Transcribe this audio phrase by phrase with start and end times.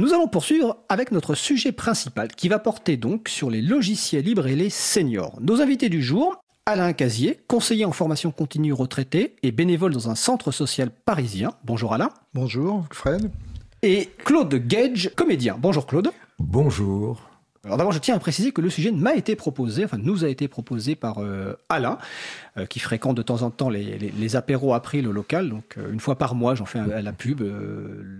[0.00, 4.46] Nous allons poursuivre avec notre sujet principal qui va porter donc sur les logiciels libres
[4.46, 5.38] et les seniors.
[5.42, 10.14] Nos invités du jour, Alain Casier, conseiller en formation continue retraité et bénévole dans un
[10.14, 11.52] centre social parisien.
[11.64, 12.08] Bonjour Alain.
[12.32, 13.30] Bonjour Fred.
[13.82, 15.58] Et Claude Gage, comédien.
[15.60, 16.10] Bonjour Claude.
[16.38, 17.29] Bonjour.
[17.62, 20.28] Alors d'abord, je tiens à préciser que le sujet m'a été proposé, enfin nous a
[20.28, 21.98] été proposé par euh, Alain,
[22.56, 25.50] euh, qui fréquente de temps en temps les, les, les apéros après le local.
[25.50, 27.42] Donc euh, une fois par mois, j'en fais un, la pub.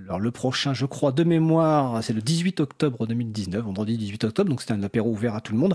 [0.05, 4.51] alors le prochain, je crois, de mémoire, c'est le 18 octobre 2019, vendredi 18 octobre.
[4.51, 5.75] Donc c'était un apéro ouvert à tout le monde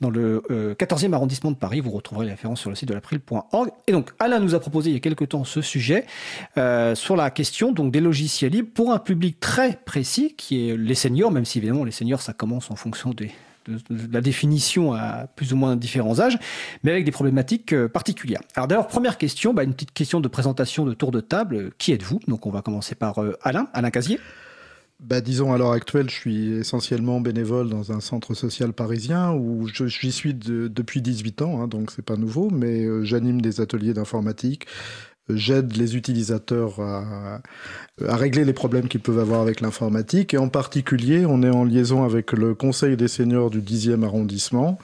[0.00, 1.80] dans le 14e arrondissement de Paris.
[1.80, 3.68] Vous retrouverez les références sur le site de l'april.org.
[3.88, 6.06] Et donc Alain nous a proposé il y a quelque temps ce sujet
[6.56, 10.94] sur la question donc des logiciels libres pour un public très précis qui est les
[10.94, 13.28] seniors, même si évidemment les seniors ça commence en fonction de,
[14.12, 16.38] la définition à plus ou moins différents âges,
[16.82, 18.40] mais avec des problématiques euh, particulières.
[18.56, 21.72] Alors d'abord, première question, bah, une petite question de présentation de tour de table.
[21.78, 22.20] Qui êtes-vous?
[22.26, 24.18] Donc on va commencer par euh, Alain, Alain Casier.
[25.02, 29.66] Bah, disons, à l'heure actuelle, je suis essentiellement bénévole dans un centre social parisien où
[29.66, 33.60] j'y suis de, depuis 18 ans, hein, donc c'est pas nouveau, mais euh, j'anime des
[33.60, 34.66] ateliers d'informatique,
[35.28, 37.40] j'aide les utilisateurs à,
[38.06, 40.34] à, régler les problèmes qu'ils peuvent avoir avec l'informatique.
[40.34, 44.78] Et en particulier, on est en liaison avec le Conseil des seniors du 10e arrondissement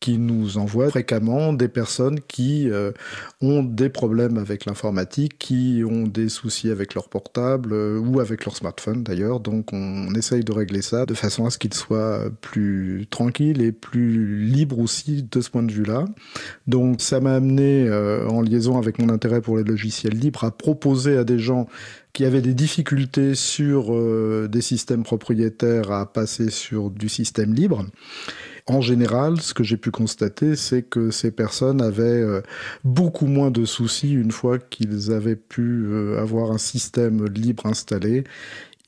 [0.00, 2.92] qui nous envoie fréquemment des personnes qui euh,
[3.40, 8.44] ont des problèmes avec l'informatique, qui ont des soucis avec leur portable euh, ou avec
[8.44, 9.40] leur smartphone d'ailleurs.
[9.40, 13.62] Donc on, on, essaye de régler ça de façon à ce qu'ils soient plus tranquilles
[13.62, 16.04] et plus libres aussi de ce point de vue-là.
[16.66, 20.50] Donc ça m'a amené euh, en liaison avec mon intérêt pour les logiciels libres à
[20.50, 21.66] proposer à des gens
[22.12, 27.84] qui avaient des difficultés sur euh, des systèmes propriétaires à passer sur du système libre
[28.66, 32.42] en général, ce que j'ai pu constater, c'est que ces personnes avaient euh,
[32.84, 38.24] beaucoup moins de soucis une fois qu'ils avaient pu euh, avoir un système libre installé.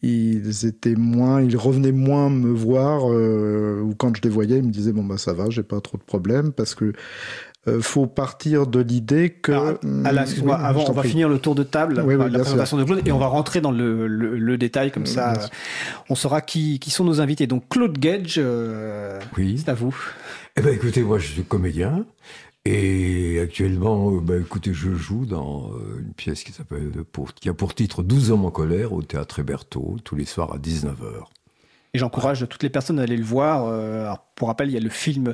[0.02, 4.64] Ils étaient moins, ils revenaient moins me voir euh, ou quand je les voyais, ils
[4.64, 6.92] me disaient bon bah ça va, j'ai pas trop de problèmes parce que
[7.69, 9.52] euh, faut partir de l'idée que.
[9.52, 11.11] Alors, alors excuse-moi, oui, avant, on va prie.
[11.11, 12.86] finir le tour de table, oui, oui, la présentation sûr.
[12.86, 15.46] de Claude, et on va rentrer dans le, le, le détail, comme ça, euh,
[16.08, 17.46] on saura qui, qui sont nos invités.
[17.46, 19.58] Donc, Claude Gage, euh, oui.
[19.58, 19.95] c'est à vous.
[20.56, 22.05] Eh ben, écoutez, moi, je suis comédien.
[22.64, 26.90] Et actuellement, ben, écoutez, je joue dans une pièce qui s'appelle,
[27.40, 30.58] qui a pour titre 12 hommes en colère au théâtre Héberto, tous les soirs à
[30.58, 31.24] 19h.
[31.95, 33.68] Et j'encourage toutes les personnes à aller le voir.
[33.68, 35.33] Alors, pour rappel, il y a le film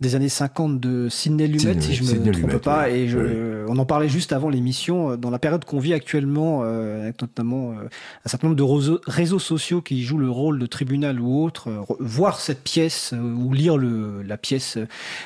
[0.00, 2.84] des années 50 de Sidney Lumet, si je me Sidney trompe pas.
[2.84, 3.00] Ouais.
[3.00, 7.02] Et je, on en parlait juste avant l'émission, dans la période qu'on vit actuellement, euh,
[7.02, 7.84] avec notamment euh,
[8.24, 11.68] un certain nombre de réseaux, réseaux, sociaux qui jouent le rôle de tribunal ou autre.
[11.68, 14.78] Euh, voir cette pièce ou lire le, la pièce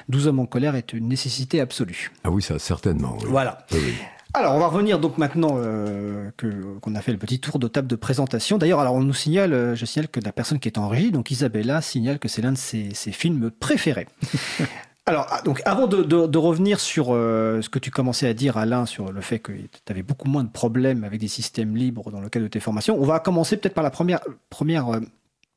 [0.08, 2.10] 12 hommes en colère est une nécessité absolue.
[2.24, 3.16] Ah oui, ça certainement.
[3.20, 3.28] Oui.
[3.28, 3.66] Voilà.
[3.72, 3.94] Oui,
[4.36, 6.48] alors, on va revenir donc maintenant euh, que
[6.80, 8.58] qu'on a fait le petit tour de table de présentation.
[8.58, 11.12] D'ailleurs, alors on nous signale, euh, je signale que la personne qui est en régie,
[11.12, 14.08] donc Isabella, signale que c'est l'un de ses, ses, films préférés.
[15.06, 18.56] alors, donc avant de, de, de revenir sur euh, ce que tu commençais à dire,
[18.56, 22.10] Alain, sur le fait que tu avais beaucoup moins de problèmes avec des systèmes libres
[22.10, 24.18] dans le cadre de tes formations, on va commencer peut-être par la première
[24.50, 25.00] première euh,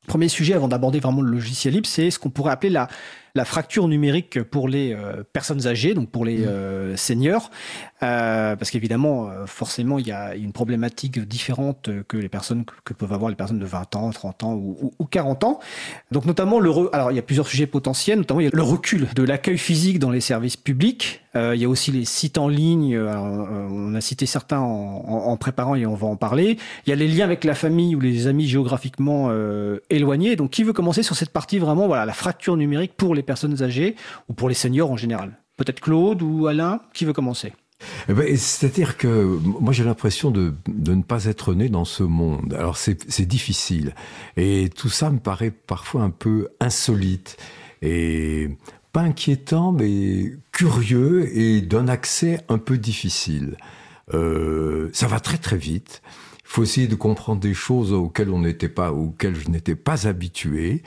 [0.06, 2.88] premier sujet avant d'aborder vraiment le logiciel libre, c'est ce qu'on pourrait appeler la
[3.34, 7.50] la fracture numérique pour les euh, personnes âgées, donc pour les euh, seniors,
[8.02, 13.12] euh, parce qu'évidemment, forcément, il y a une problématique différente que les personnes que, peuvent
[13.12, 15.60] avoir les personnes de 20 ans, 30 ans ou, ou, ou 40 ans.
[16.10, 16.88] Donc notamment le, re...
[16.92, 19.58] alors il y a plusieurs sujets potentiels, notamment il y a le recul de l'accueil
[19.58, 21.22] physique dans les services publics.
[21.34, 22.96] il y a aussi les sites en ligne.
[22.96, 26.58] Alors, on a cité certains en, en, en, préparant et on va en parler.
[26.86, 29.30] Il y a les liens avec la famille ou les amis géographiquement
[29.90, 30.36] éloignés.
[30.36, 33.62] Donc qui veut commencer sur cette partie vraiment, voilà, la fracture numérique pour les personnes
[33.62, 33.94] âgées
[34.28, 37.52] ou pour les seniors en général Peut-être Claude ou Alain Qui veut commencer?
[38.08, 42.02] Eh ben, C'est-à-dire que moi j'ai l'impression de, de, ne pas être né dans ce
[42.02, 42.54] monde.
[42.54, 43.94] Alors c'est difficile.
[44.36, 47.36] Et tout ça me paraît parfois un peu insolite.
[47.82, 48.48] Et
[48.92, 53.56] pas inquiétant, mais curieux et d'un accès un peu difficile.
[54.14, 56.02] Euh, ça va très très vite.
[56.50, 60.82] Faut essayer de comprendre des choses auxquelles on n'était pas, auxquelles je n'étais pas habitué.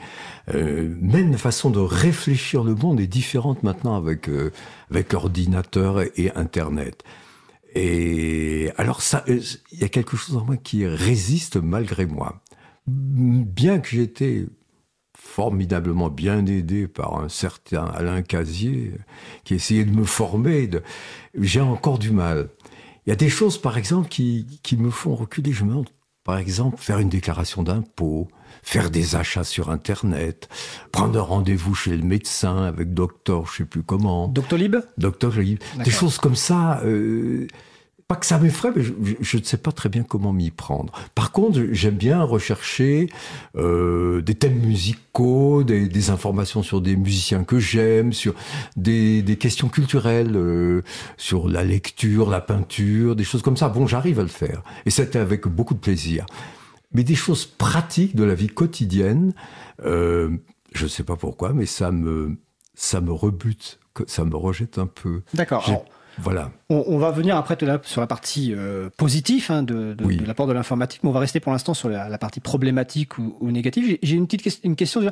[0.52, 4.50] Euh, même la façon de réfléchir le monde est différente maintenant avec euh,
[4.90, 7.04] avec l'ordinateur et Internet.
[7.76, 12.42] Et alors ça, il y a quelque chose en moi qui résiste malgré moi.
[12.88, 14.46] Bien que j'étais
[15.16, 18.94] formidablement bien aidé par un certain Alain Casier
[19.44, 20.68] qui essayait de me former,
[21.38, 22.48] j'ai encore du mal.
[23.06, 25.52] Il y a des choses, par exemple, qui, qui me font reculer.
[25.52, 25.88] Je me demande,
[26.24, 28.28] par exemple, faire une déclaration d'impôt,
[28.62, 30.48] faire des achats sur Internet,
[30.92, 34.28] prendre un rendez-vous chez le médecin avec docteur, je sais plus comment.
[34.28, 34.76] Doctolib?
[34.98, 35.58] Doctolib.
[35.84, 36.80] Des choses comme ça.
[36.84, 37.48] Euh,
[38.12, 40.92] pas que ça m'effraie, mais je, ne sais pas très bien comment m'y prendre.
[41.14, 43.08] Par contre, j'aime bien rechercher
[43.56, 48.34] euh, des thèmes musicaux, des, informations sur des musiciens que j'aime, sur
[48.76, 50.82] des, questions culturelles, euh,
[51.16, 53.70] sur la lecture, la peinture, des choses comme ça.
[53.70, 54.62] Bon, j'arrive à le faire.
[54.84, 56.26] Et c'était avec beaucoup de plaisir.
[56.92, 59.32] Mais des choses pratiques de la vie quotidienne,
[59.86, 60.36] euh,
[60.74, 62.36] je ne sais pas pourquoi, mais ça me,
[62.74, 65.22] ça me rebute, ça me rejette un peu.
[65.32, 65.86] D'accord.
[66.18, 66.50] Voilà.
[66.72, 69.94] On, va venir après sur la partie euh, positive hein, de,
[70.26, 73.98] l'apport de l'informatique, mais on va rester pour l'instant sur la, partie problématique ou, négative.
[74.02, 75.02] J'ai une petite une question.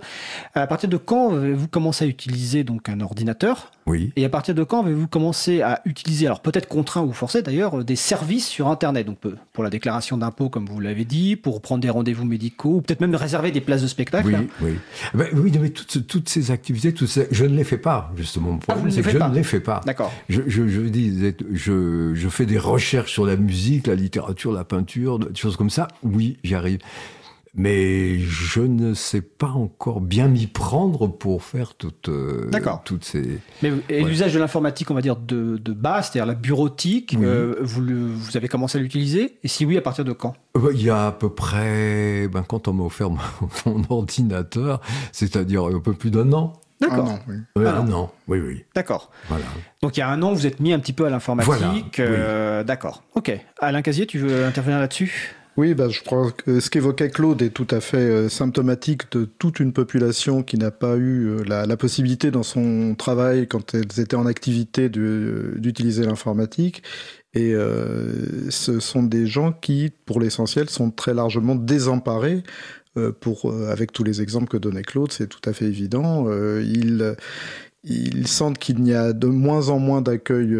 [0.54, 4.12] À partir de quand avez-vous commencé à utiliser donc un ordinateur Oui.
[4.16, 7.84] Et à partir de quand avez-vous commencé à utiliser, alors peut-être contraint ou forcé d'ailleurs,
[7.84, 9.06] des services sur Internet?
[9.06, 9.18] Donc
[9.52, 13.00] pour la déclaration d'impôt, comme vous l'avez dit, pour prendre des rendez-vous médicaux, ou peut-être
[13.00, 14.28] même réserver des places de spectacle.
[14.28, 14.78] Oui, oui.
[15.12, 18.58] Ben, oui, mais toutes, toutes ces activités, toutes je ne les fais pas justement.
[18.68, 19.80] Ah, que je ne les fais pas.
[19.84, 20.12] D'accord.
[20.28, 24.64] Je, je, je dis, je, je fais des recherches sur la musique, la littérature, la
[24.64, 25.88] peinture, des choses comme ça.
[26.02, 26.78] Oui, j'y arrive.
[27.54, 32.48] Mais je ne sais pas encore bien m'y prendre pour faire toutes, euh,
[32.84, 33.40] toutes ces.
[33.62, 33.72] Mais
[34.04, 37.82] l'usage de l'informatique, on va dire de, de base, c'est-à-dire la bureautique, euh, vous,
[38.14, 39.38] vous avez commencé à l'utiliser?
[39.42, 40.34] Et si oui, à partir de quand?
[40.56, 43.18] Euh, bah, Il y a à peu près, ben, quand on m'a offert mon,
[43.66, 44.80] mon ordinateur,
[45.10, 46.52] c'est-à-dire un peu plus d'un an.
[46.80, 47.08] D'accord.
[47.08, 47.18] Un an,
[47.56, 47.66] oui.
[47.66, 48.64] un an, oui, oui.
[48.74, 49.10] D'accord.
[49.28, 49.44] Voilà.
[49.82, 52.00] Donc il y a un an, vous êtes mis un petit peu à l'informatique.
[52.00, 53.02] Voilà, D'accord.
[53.14, 53.32] Ok.
[53.60, 55.36] Alain Casier, tu veux intervenir là-dessus?
[55.56, 59.24] Oui, bah, je crois que ce qu'évoquait Claude est tout à fait euh, symptomatique de
[59.24, 64.00] toute une population qui n'a pas eu euh, la, possibilité dans son travail, quand elles
[64.00, 66.82] étaient en activité, d'utiliser l'informatique.
[67.34, 72.42] Et euh, ce sont des gens qui, pour l'essentiel, sont très largement désemparés.
[73.20, 76.26] Pour, avec tous les exemples que donnait Claude, c'est tout à fait évident.
[76.60, 77.16] ils,
[77.84, 80.56] ils sentent qu'il n'y a de moins en moins d'accueil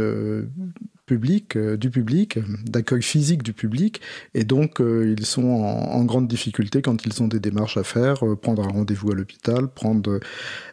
[1.11, 4.01] public, euh, du public, d'accueil physique du public,
[4.35, 8.25] et donc euh, ils sont en, grande difficulté quand ils ont des démarches à faire,
[8.25, 10.21] euh, prendre un rendez-vous à l'hôpital, prendre,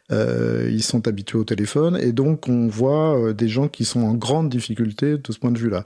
[0.09, 4.49] ils sont habitués au téléphone, et donc on voit des gens qui sont en grande
[4.49, 5.83] difficulté de ce point de vue-là.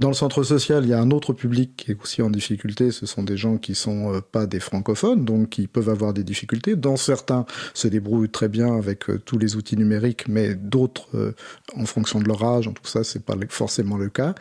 [0.00, 2.90] Dans le centre social, il y a un autre public qui est aussi en difficulté.
[2.90, 6.24] Ce sont des gens qui sont euh, pas des francophones, donc qui peuvent avoir des
[6.24, 6.74] difficultés.
[6.74, 7.44] Dans certains,
[7.74, 11.34] se débrouillent très bien avec euh, tous les outils numériques, mais d'autres, euh,
[11.76, 14.34] en fonction de leur âge, en tout ça, c'est pas forcément le cas.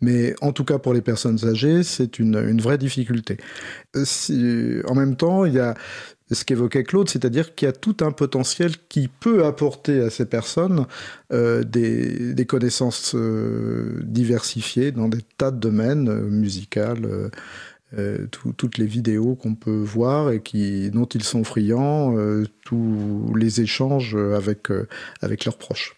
[0.00, 3.38] Mais en tout cas, pour les personnes âgées, c'est une, une, vraie difficulté.
[4.04, 5.74] Si, en même temps, il y a
[6.34, 10.26] ce qu'évoquait Claude, c'est-à-dire qu'il y a tout un potentiel qui peut apporter à ces
[10.26, 10.86] personnes
[11.32, 16.72] euh, des, connaissances euh, diversifiées dans des tas de domaines euh, musicaux.
[18.30, 22.16] toutes les vidéos qu'on peut voir et qui, dont ils sont friands,
[22.64, 25.94] tous les échanges avec leurs proches.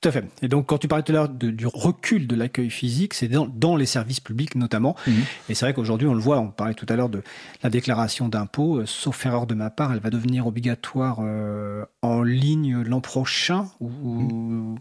[0.00, 0.24] Tout à fait.
[0.40, 3.46] Et donc, quand tu parlais tout à l'heure du recul de l'accueil physique, c'est dans,
[3.46, 4.96] dans, les services publics notamment.
[5.06, 5.14] Mhm.
[5.50, 7.22] Et c'est vrai qu'aujourd'hui, on le voit, on parlait tout à l'heure de
[7.62, 12.22] la déclaration d'impôt, euh, sauf erreur de ma part, elle va devenir obligatoire euh, en
[12.22, 13.66] ligne l'an prochain.
[13.80, 14.78] Ou, mhm.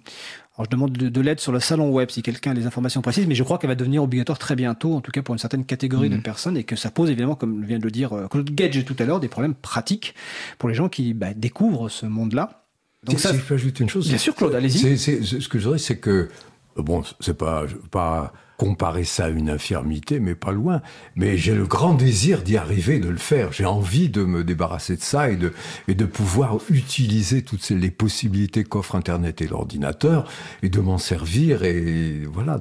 [0.56, 3.28] Alors, je demande de, l'aide sur le salon web si quelqu'un a les informations précises,
[3.28, 5.66] mais je crois qu'elle va devenir obligatoire très bientôt, en tout cas pour une certaine
[5.66, 6.24] catégorie de mhm.
[6.24, 8.96] personnes, et que ça pose évidemment, comme vient de le dire euh, Claude Gage tout
[9.00, 10.16] à l'heure, des problèmes pratiques
[10.58, 12.59] pour les gens qui bah, découvrent ce monde-là.
[13.04, 14.08] Donc ça, si je peux ajouter une chose.
[14.08, 14.98] Bien sûr, Claude, allez-y.
[14.98, 16.30] Ce que je dirais, c'est que,
[16.76, 20.82] bon, c'est pas, pas comparer ça à une infirmité, mais pas loin.
[21.16, 23.54] Mais j'ai le grand désir d'y arriver, de le faire.
[23.54, 25.54] J'ai envie de me débarrasser de ça et de,
[25.88, 30.30] et de pouvoir utiliser toutes ces, les possibilités qu'offre Internet et l'ordinateur
[30.62, 32.60] et de m'en servir et voilà.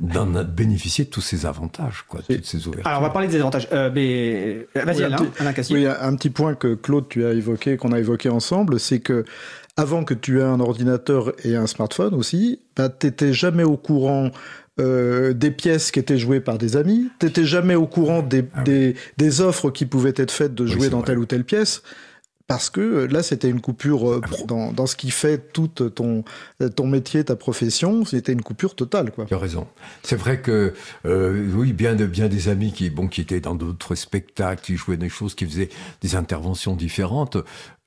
[0.00, 2.86] D'en bénéficier de tous ces avantages, quoi, toutes ces ouvertures.
[2.86, 3.68] Alors, on va parler des avantages.
[3.72, 4.66] Euh, mais...
[4.74, 8.28] Vas-y, Alain, Alain Oui, un petit point que Claude, tu as évoqué, qu'on a évoqué
[8.28, 9.24] ensemble, c'est que
[9.76, 13.76] avant que tu aies un ordinateur et un smartphone aussi, bah, tu n'étais jamais au
[13.76, 14.30] courant
[14.80, 18.44] euh, des pièces qui étaient jouées par des amis, tu n'étais jamais au courant des,
[18.54, 21.82] ah des, offres qui pouvaient être faites de jouer dans telle ou telle pièce
[22.46, 25.68] parce que euh, là, c'était une coupure euh, ah dans, dans, ce qui fait tout
[25.68, 26.24] ton,
[26.76, 29.10] ton métier, ta profession, c'était une coupure totale.
[29.10, 29.26] Quoi.
[29.26, 29.66] Tu as raison.
[30.02, 30.74] C'est vrai que,
[31.06, 34.76] euh, oui, bien, de, bien des amis qui, bon, qui étaient dans d'autres spectacles, qui
[34.76, 35.70] jouaient des choses, qui faisaient
[36.00, 37.36] des interventions différentes,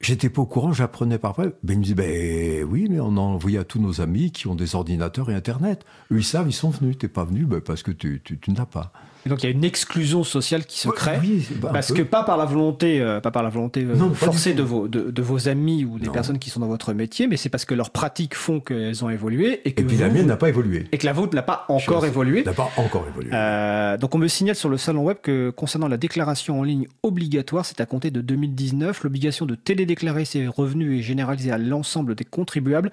[0.01, 1.47] J'étais pas au courant, j'apprenais par après.
[1.63, 4.47] Ben, ils me disaient, ben oui, mais on a envoyé à tous nos amis qui
[4.47, 5.85] ont des ordinateurs et Internet.
[6.12, 6.97] Eux, ils savent, ils sont venus.
[6.97, 8.91] T'es pas venu ben, parce que tu, tu, tu n'as pas.
[9.25, 12.03] Et donc il y a une exclusion sociale qui se crée, Oui, bah, parce que
[12.03, 15.10] pas par la volonté, euh, pas par la volonté euh, Non, forcée de vos, de,
[15.10, 16.12] de vos amis ou des Non.
[16.12, 19.10] personnes qui sont dans votre métier, mais c'est parce que leurs pratiques font qu'elles ont
[19.10, 20.86] évolué et que, Et puis la mienne n'a pas évolué.
[20.91, 22.44] et que la vôtre n'a pas encore évolué.
[22.44, 23.32] N'a pas encore évolué.
[23.34, 26.88] Euh, donc on me signale sur le salon web que concernant la déclaration en ligne
[27.01, 29.03] obligatoire, c'est à compter de 2019.
[29.03, 32.91] L'obligation de télédéclarer ses revenus est généralisée à l'ensemble des contribuables.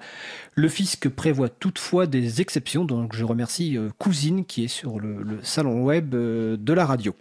[0.55, 2.85] Le fisc prévoit toutefois des exceptions.
[2.85, 6.15] Donc je remercie euh, Cousine qui est sur le, le salon web
[6.59, 7.15] de la radio.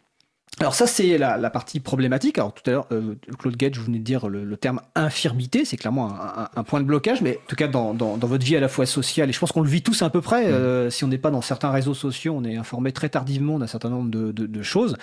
[0.61, 2.37] Alors ça c'est la, la partie problématique.
[2.39, 5.65] Alors tout à l'heure euh, Claude Gage vous venez de dire le, le terme infirmité,
[5.65, 8.27] c'est clairement un, un- un point de blocage, mais en tout cas dans, dans- dans
[8.27, 10.21] votre vie à la fois sociale et je pense qu'on le vit tous à peu
[10.21, 10.47] près.
[10.47, 13.67] euh, si on n'est pas dans certains réseaux sociaux, on est informé très tardivement d'un
[13.67, 14.97] certain nombre de, de- de choses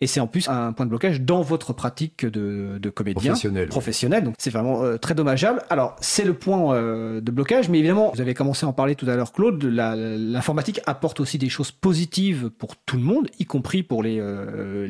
[0.00, 3.68] et c'est en plus un point de blocage dans votre pratique de, de comédien Professionnel.
[3.68, 4.24] professionnel.
[4.24, 5.62] Donc c'est vraiment euh, très dommageable.
[5.68, 8.94] Alors c'est le point euh, de blocage, mais évidemment vous avez commencé à en parler
[8.96, 9.62] tout à l'heure, Claude.
[9.64, 14.18] la- L'informatique apporte aussi des choses positives pour tout le monde, y compris pour les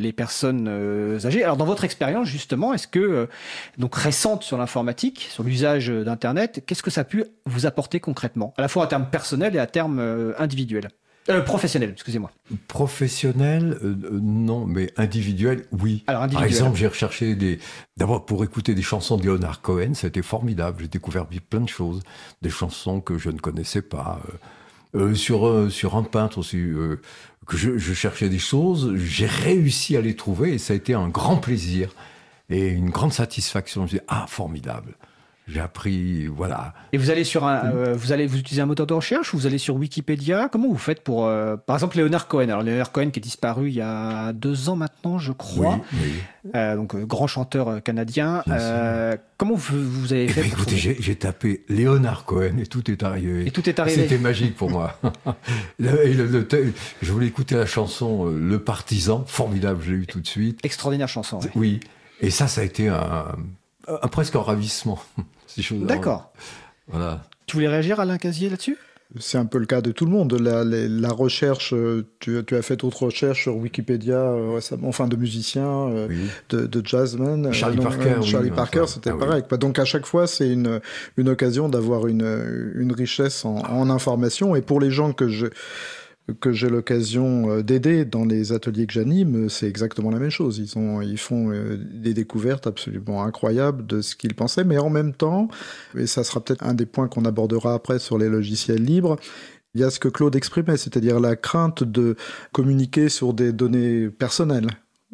[0.05, 1.43] les personnes euh, âgées.
[1.43, 3.27] Alors dans votre expérience justement, est-ce que euh,
[3.79, 8.55] donc récente sur l'informatique, sur l'usage d'internet, qu'est-ce que ça a pu vous apporter concrètement,
[8.57, 10.89] à la fois à terme personnel et à terme euh, individuel,
[11.31, 12.31] Euh, professionnel, excusez-moi.
[12.69, 16.05] Professionnel, euh, euh, non, mais individuel, oui.
[16.07, 16.51] Alors Par individuel.
[16.51, 17.59] exemple, j'ai recherché des.
[17.97, 20.83] D'abord, pour écouter des chansons de Leonard Cohen, c'était formidable.
[20.83, 22.03] J'ai découvert plein de choses,
[22.43, 24.21] des chansons que je ne connaissais pas.
[24.29, 24.33] Euh,
[24.97, 27.01] euh, sur, euh, sur un peintre aussi, euh,
[27.47, 30.95] que je, je cherchais des choses, j'ai réussi à les trouver et ça a été
[30.95, 31.95] un grand plaisir
[32.51, 33.87] et une grande satisfaction.
[33.87, 34.97] Je dit, ah, formidable.
[35.47, 36.73] J'ai appris, voilà.
[36.95, 39.37] Et vous allez sur un, euh, vous allez vous utilisez un moteur de recherche ou
[39.37, 40.49] vous allez sur Wikipédia?
[40.51, 43.69] Comment vous faites pour, euh, par exemple, Leonard Cohen Alors Leonard Cohen qui est disparu
[43.69, 45.81] il y a deux ans maintenant, je crois.
[45.93, 45.99] Oui,
[46.47, 46.51] oui.
[46.55, 48.43] Euh, donc grand chanteur canadien.
[49.37, 52.67] Comment vous, vous avez Eh fait ben, pour écoutez, j'ai j'ai tapé Léonard Cohen et
[52.67, 53.47] tout est arrivé.
[53.47, 54.03] Et tout est arrivé.
[54.03, 54.99] C'était magique pour moi.
[55.79, 56.49] Et le- le-
[57.03, 60.61] je voulais écouter la chanson Le Partisan, formidable, j'ai eu tout de suite.
[60.63, 61.39] Extraordinaire chanson.
[61.41, 61.51] ouais.
[61.55, 61.81] Oui,
[62.21, 63.27] et ça, ça a été un,
[63.89, 64.99] un- presque un ravissement.
[65.47, 66.33] Si je veux- D'accord.
[66.89, 67.23] Voilà.
[67.47, 68.77] Tu voulais réagir, Alain Casier, là-dessus?
[69.21, 70.33] C'est un peu le cas de tout le monde.
[70.41, 74.89] La, la- la recherche, euh, tu, tu as fait d'autres recherches sur Wikipédia euh, récemment,
[74.89, 76.17] enfin de musiciens, euh, Oui.
[76.49, 77.53] de, de jazzmen.
[77.53, 79.21] Charlie Euh, Parker, Charlie Parker, c'était ah oui.
[79.21, 79.43] pareil.
[79.61, 80.81] Donc à chaque fois, c'est une,
[81.17, 84.57] une occasion d'avoir une, une richesse en, en information.
[84.57, 85.47] Et pour les gens que je
[86.41, 90.59] que j'ai l'occasion euh, d'aider dans les ateliers que j'anime, c'est exactement la même chose.
[90.59, 94.91] Ils, ont, ils font euh, des découvertes absolument incroyables de ce qu'ils pensaient, mais en
[94.91, 95.49] même temps,
[95.97, 99.17] et ça sera peut-être un des points qu'on abordera après sur les logiciels libres,
[99.75, 102.17] il y a ce que Claude exprimait, c'est-à-dire la crainte de
[102.53, 104.69] communiquer sur des données personnelles.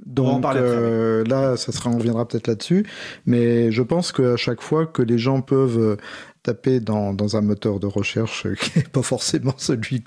[0.05, 2.87] Donc euh, là, ça sera, on reviendra peut-être là-dessus,
[3.27, 5.99] mais je pense qu'à chaque fois que les gens peuvent
[6.43, 10.03] taper dans, dans un moteur de recherche qui n'est pas forcément celui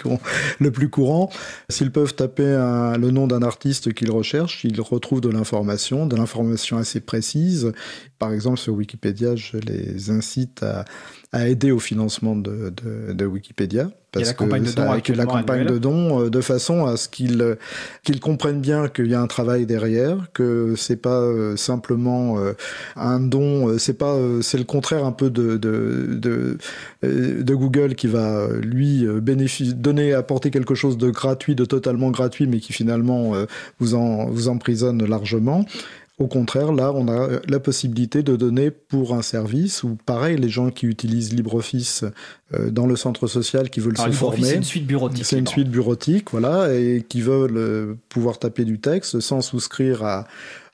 [0.59, 1.29] le plus courant,
[1.69, 6.15] s'ils peuvent taper un- le nom d'un artiste qu'ils recherchent, ils retrouvent de l'information, de
[6.15, 7.71] l'information assez précise.
[8.19, 10.85] Par exemple, sur Wikipédia, je les incite à,
[11.33, 13.91] à aider au financement de, de, de Wikipédia.
[14.15, 16.97] A la que campagne de dons avec la campagne de dons euh, de façon à
[16.97, 17.57] ce qu'ils
[18.03, 22.53] qu'ils comprennent bien qu'il y a un travail derrière, que c'est pas euh, simplement euh,
[22.95, 26.57] un don, c'est pas c'est le contraire un peu de de, de
[27.03, 29.21] euh, de Google qui va euh, lui euh,
[29.75, 33.33] donner apporter quelque chose de gratuit, de totalement gratuit, mais qui finalement
[33.79, 35.65] vous en vous emprisonne largement.
[36.19, 40.49] Au contraire, là, on a la possibilité de donner pour un service, ou pareil, les
[40.49, 42.05] gens qui utilisent LibreOffice
[42.69, 44.57] dans le centre social, qui veulent Alors, se LibreOffice, c'est former.
[44.57, 45.25] une suite bureautique.
[45.25, 50.27] C'est une suite bureautique, voilà, et qui veulent pouvoir taper du texte sans souscrire à,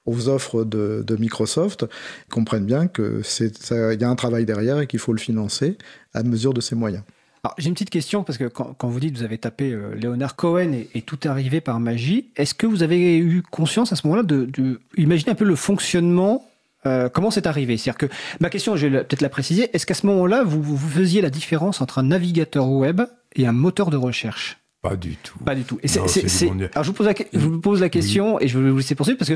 [0.05, 1.85] aux offres de, Microsoft,
[2.29, 5.77] comprennent bien que il y a un travail derrière et qu'il faut le financer
[6.13, 7.03] à mesure de ses moyens.
[7.57, 10.73] J'ai une petite question parce que quand, vous dites vous avez tapé euh, Leonard Cohen
[10.93, 14.23] et, tout est arrivé par magie, est-ce que vous avez eu conscience à ce moment-là
[14.23, 16.45] de, de un peu le fonctionnement
[16.85, 17.77] euh, comment c'est arrivé?
[17.77, 19.69] C'est-à-dire que ma question, je vais peut-être la préciser.
[19.73, 23.01] Est-ce qu'à ce moment-là, vous faisiez la différence entre un navigateur web
[23.35, 24.59] et un moteur de recherche?
[24.81, 25.37] Pas du tout.
[25.39, 25.77] Pas du tout.
[25.83, 28.57] Et Non, alors je vous pose la, que- je vous pose la question et je
[28.57, 29.35] vais vous laisser poursuivre parce que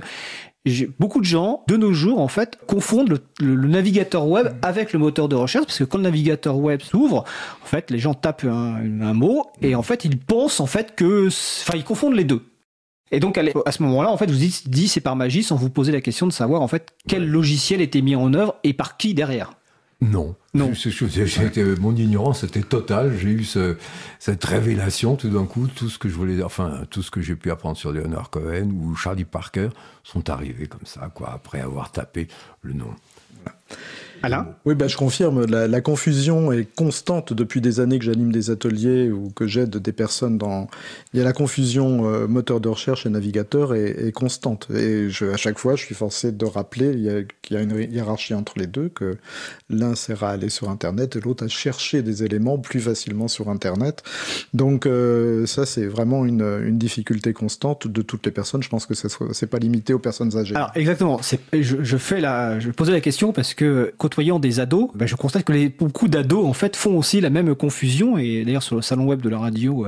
[0.99, 4.93] beaucoup de gens, de nos jours, en fait, confondent le, le- le navigateur web avec
[4.93, 7.25] le moteur de recherche parce que quand le navigateur web s'ouvre,
[7.61, 10.95] en fait, les gens tapent un, un mot et en fait, ils pensent en fait
[10.95, 12.41] que, enfin, ils confondent les deux.
[13.11, 15.69] Et donc, à ce moment-là, en fait, vous dites, dit c'est par magie sans vous
[15.69, 18.95] poser la question de savoir, en fait, quel logiciel était mis en œuvre et par
[18.97, 19.53] qui derrière.
[20.01, 20.35] Non.
[20.53, 20.67] Non.
[21.79, 23.17] Mon ignorance était totale.
[23.17, 23.75] J'ai eu ce-
[24.19, 25.67] cette révélation tout d'un coup.
[25.67, 28.69] Tout ce que je voulais, enfin, tout ce que j'ai pu apprendre sur Leonard Cohen
[28.71, 29.69] ou Charlie Parker
[30.03, 32.27] sont arrivés comme ça, quoi, après avoir tapé
[32.61, 32.93] le nom.
[34.23, 34.47] Alain?
[34.65, 38.49] Oui, bah, je confirme, la, la, confusion est constante depuis des années que j'anime des
[38.49, 40.67] ateliers ou que j'aide des personnes dans...
[41.13, 44.69] Il y a la confusion euh, moteur de recherche et navigateur est, est constante.
[44.73, 46.91] Et je, à chaque fois, je suis forcé de rappeler
[47.41, 49.17] qu'il y, y, a une hiérarchie entre les deux, que
[49.69, 53.49] l'un sert à aller sur Internet et l'autre à chercher des éléments plus facilement sur
[53.49, 54.03] Internet.
[54.53, 58.63] Donc euh, ça, c'est vraiment une, une, difficulté constante de toutes les personnes.
[58.63, 60.55] Je pense que ce n'est pas limité aux personnes âgées.
[60.55, 61.19] Alors exactement,
[61.51, 65.15] je, je, fais la, je posais la question parce que côtoyant des ados, ben, je
[65.15, 68.19] constate que les, beaucoup d'ados en fait font aussi la même confusion.
[68.19, 69.87] Et d'ailleurs sur le salon web de la radio,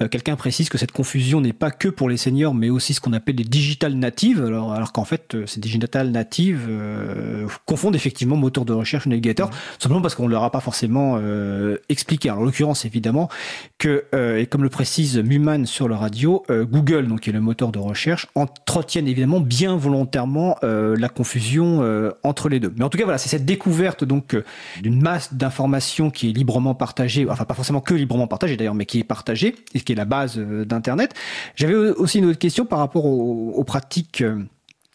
[0.00, 3.02] euh, quelqu'un précise que cette confusion n'est pas que pour les seniors, mais aussi ce
[3.02, 4.42] qu'on appelle les digital natives.
[4.42, 9.10] Alors, alors qu'en fait, euh, ces digital natives euh, confondent effectivement moteur de recherche et
[9.10, 9.52] navigateur, mmh.
[9.78, 12.30] simplement parce qu'on leur a pas forcément euh, expliqué.
[12.30, 13.28] Alors, en l'occurrence, évidemment,
[13.76, 17.34] que euh, et comme le précise Muman sur le radio, euh, Google, donc qui est
[17.34, 21.82] le moteur de recherche, entretiennent évidemment bien volontairement la confusion
[22.22, 22.72] entre les deux.
[22.76, 24.36] Mais en tout cas, voilà, c'est cette découverte donc
[24.80, 28.86] d'une masse d'informations qui est librement partagée, enfin pas forcément que librement partagée d'ailleurs, mais
[28.86, 31.14] qui est partagée et qui est la base d'Internet.
[31.56, 34.22] J'avais aussi une autre question par rapport aux, pratiques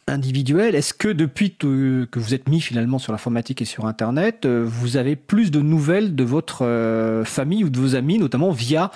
[0.08, 0.76] individuelles.
[0.76, 5.16] Est-ce que depuis que vous êtes mis finalement sur l'informatique et sur Internet, vous avez
[5.16, 8.92] plus de nouvelles de votre famille ou de vos amis, notamment via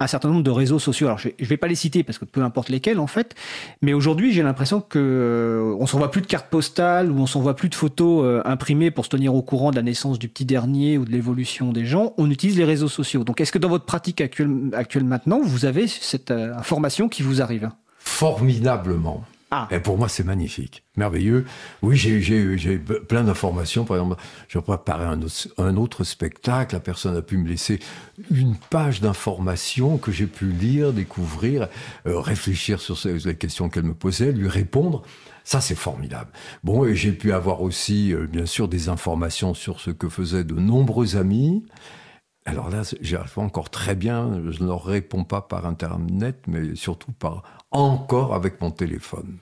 [0.00, 1.06] un certain nombre de réseaux sociaux.
[1.06, 3.34] Alors je ne vais pas les citer parce que peu importe lesquels en fait,
[3.80, 7.54] mais aujourd'hui j'ai l'impression que euh, on s'envoie plus de cartes postales ou on s'envoie
[7.54, 10.44] plus de photos euh, imprimées pour se tenir au courant de la naissance du petit
[10.44, 12.12] dernier ou de l'évolution des gens.
[12.18, 13.24] On utilise les réseaux sociaux.
[13.24, 17.22] Donc est-ce que dans votre pratique actuelle, actuelle maintenant, vous avez cette euh, information qui
[17.22, 17.70] vous arrive?
[17.98, 19.24] Formidablement.
[19.56, 19.68] Ah.
[19.70, 21.44] Et pour moi, c'est magnifique, merveilleux.
[21.80, 23.84] Oui, j'ai plein d'informations.
[23.84, 26.74] Par exemple, je préparais un autre, un autre spectacle.
[26.74, 27.78] La personne a pu me laisser
[28.32, 31.68] une page d'informations que j'ai pu lire, découvrir,
[32.08, 35.02] euh, réfléchir sur les questions qu'elle me posait, lui répondre.
[35.44, 36.32] Ça, c'est formidable.
[36.64, 40.42] Bon, et j'ai pu avoir aussi, euh, bien sûr, des informations sur ce que faisaient
[40.42, 41.64] de nombreux amis.
[42.44, 44.42] Alors là, j'arrive encore très bien.
[44.50, 49.38] Je ne leur réponds pas par Internet, mais surtout par encore avec mon téléphone.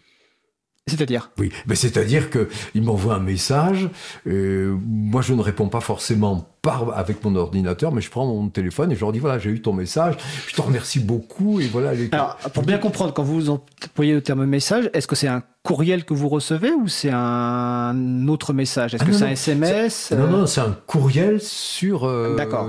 [0.88, 1.30] C'est-à-dire?
[1.38, 3.88] Oui, mais c'est-à-dire qu'il m'envoie un message.
[4.26, 8.48] Euh, moi, je ne réponds pas forcément par avec mon ordinateur, mais je prends mon
[8.48, 10.16] téléphone et je leur dis voilà, j'ai eu ton message,
[10.48, 11.94] je te remercie beaucoup et voilà.
[11.94, 12.08] Les...
[12.10, 16.04] Alors, pour bien comprendre, quand vous employez le terme message, est-ce que c'est un courriel
[16.04, 18.94] que vous recevez ou c'est un autre message?
[18.94, 22.04] Est-ce ah que c'est un SMS Non, non, c'est un courriel sur.
[22.04, 22.68] Euh, D'accord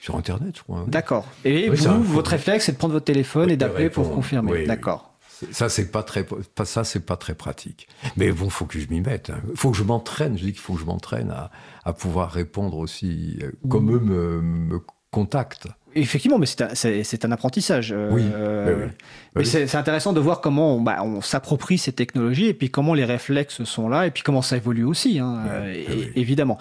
[0.00, 0.84] sur Internet, je crois.
[0.86, 1.24] D'accord.
[1.46, 4.66] Et vous, votre réflexe, c'est de prendre votre téléphone et d'appeler pour confirmer.
[4.66, 5.13] D'accord.
[5.52, 6.26] Ça, c'est pas très,
[6.64, 7.88] ça, c'est pas très pratique.
[8.16, 9.28] Mais bon, faut que je m'y mette.
[9.28, 9.42] Il hein.
[9.54, 10.38] faut que je m'entraîne.
[10.38, 11.50] Je dis qu'il faut que je m'entraîne à,
[11.84, 14.80] à, pouvoir répondre aussi euh, comme eux me, me
[15.10, 15.68] contactent.
[15.96, 17.92] Effectivement, mais c'est un, un, apprentissage.
[17.96, 18.90] Euh, oui, oui.
[19.36, 22.94] Mais c'est intéressant de voir comment on, bah, on s'approprie ces technologies et puis comment
[22.94, 26.58] les réflexes sont là et puis comment ça évolue aussi, hein, et, évidemment.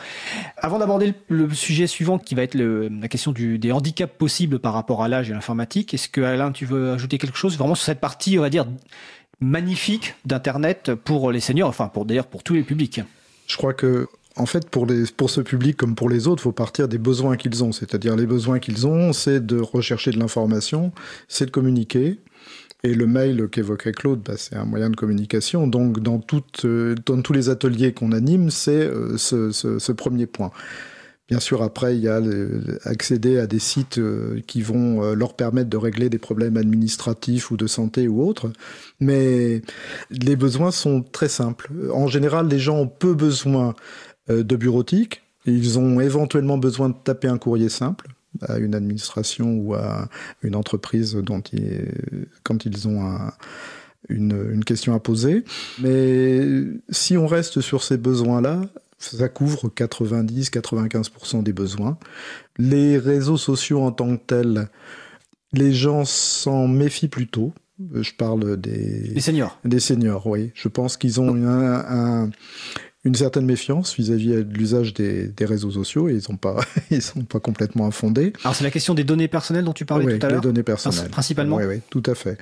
[0.58, 4.60] Avant d'aborder le, sujet suivant qui va être le, la question du, des handicaps possibles
[4.60, 7.76] par rapport à l'âge et l'informatique, est-ce que Alain, tu veux ajouter quelque chose vraiment
[7.76, 8.66] sur cette partie, on va dire,
[9.40, 13.02] magnifique d'Internet pour les seniors, enfin pour d'ailleurs pour tous les publics?
[13.48, 16.46] Je crois que en fait, pour, les, pour ce public comme pour les autres, il
[16.46, 17.72] faut partir des besoins qu'ils ont.
[17.72, 20.92] C'est-à-dire les besoins qu'ils ont, c'est de rechercher de l'information,
[21.28, 22.20] c'est de communiquer.
[22.86, 25.68] Et le mail qu'évoquait Claude, bah, c'est un moyen de communication.
[25.68, 29.92] Donc, dans, toutes, euh, dans tous les ateliers qu'on anime, c'est euh, ce, ce, ce,
[29.94, 30.52] premier point.
[31.30, 32.20] Bien sûr, après, il y a
[32.84, 37.56] accéder à des sites euh, qui vont leur permettre de régler des problèmes administratifs ou
[37.56, 38.52] de santé ou autres.
[39.00, 39.62] Mais
[40.10, 41.72] les besoins sont très simples.
[41.94, 43.76] En général, les gens ont peu besoin
[44.28, 45.22] de bureautique.
[45.46, 48.08] Ils ont éventuellement besoin de taper un courrier simple
[48.42, 50.10] à une administration ou à
[50.42, 51.88] une entreprise dont ils,
[52.44, 53.02] quand ils ont
[54.10, 55.44] une, une, question à poser.
[55.80, 56.48] Mais
[56.90, 58.62] si on reste sur ces besoins-là,
[58.98, 61.98] ça couvre 90-95% des besoins.
[62.58, 64.70] Les réseaux sociaux en tant que tels,
[65.52, 67.54] les gens s'en méfient plutôt.
[67.94, 69.10] Je parle des...
[69.10, 69.60] Des seniors.
[69.66, 70.52] Des seniors, oui.
[70.54, 72.30] Je pense qu'ils ont un, un,
[73.06, 76.60] une certaine méfiance vis-à-vis de l'usage des, des, réseaux sociaux et ils sont pas
[76.92, 78.34] ils sont pas complètement infondés.
[78.44, 80.42] Alors c'est la question des données personnelles dont tu parlais oui, tout à l'heure.
[80.42, 81.58] Les données personnelles, principalement.
[81.58, 82.38] Oui, oui, tout à fait.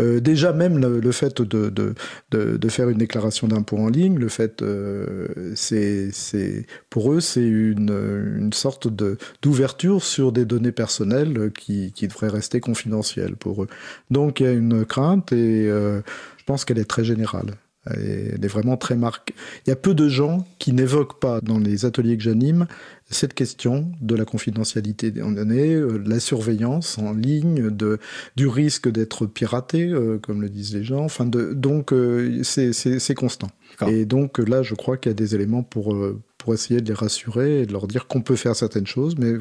[0.00, 1.94] Euh, déjà même le, le fait de, de,
[2.30, 7.20] de, de, faire une déclaration d'impôt en ligne, le fait, euh, c'est, c'est pour eux,
[7.20, 7.90] c'est une,
[8.38, 13.68] une sorte de, d'ouverture sur des données personnelles qui, qui devraient rester confidentielles pour eux.
[14.10, 16.00] Donc il y a une crainte et euh,
[16.36, 17.54] je pense qu'elle est très générale.
[17.94, 19.34] Elle est vraiment très marquée.
[19.66, 22.66] Il y a peu de gens qui n'évoquent pas dans les ateliers que j'anime
[23.10, 27.98] cette question de la confidentialité des données, euh, de la surveillance en ligne, de,
[28.36, 31.04] du risque d'être piraté, euh, comme le disent les gens.
[31.04, 33.48] Enfin, de, donc, euh, c'est constant.
[33.86, 35.96] Et donc là, je crois qu'il y a des éléments pour,
[36.36, 39.34] pour essayer de les rassurer et de leur dire qu'on peut faire certaines choses, mais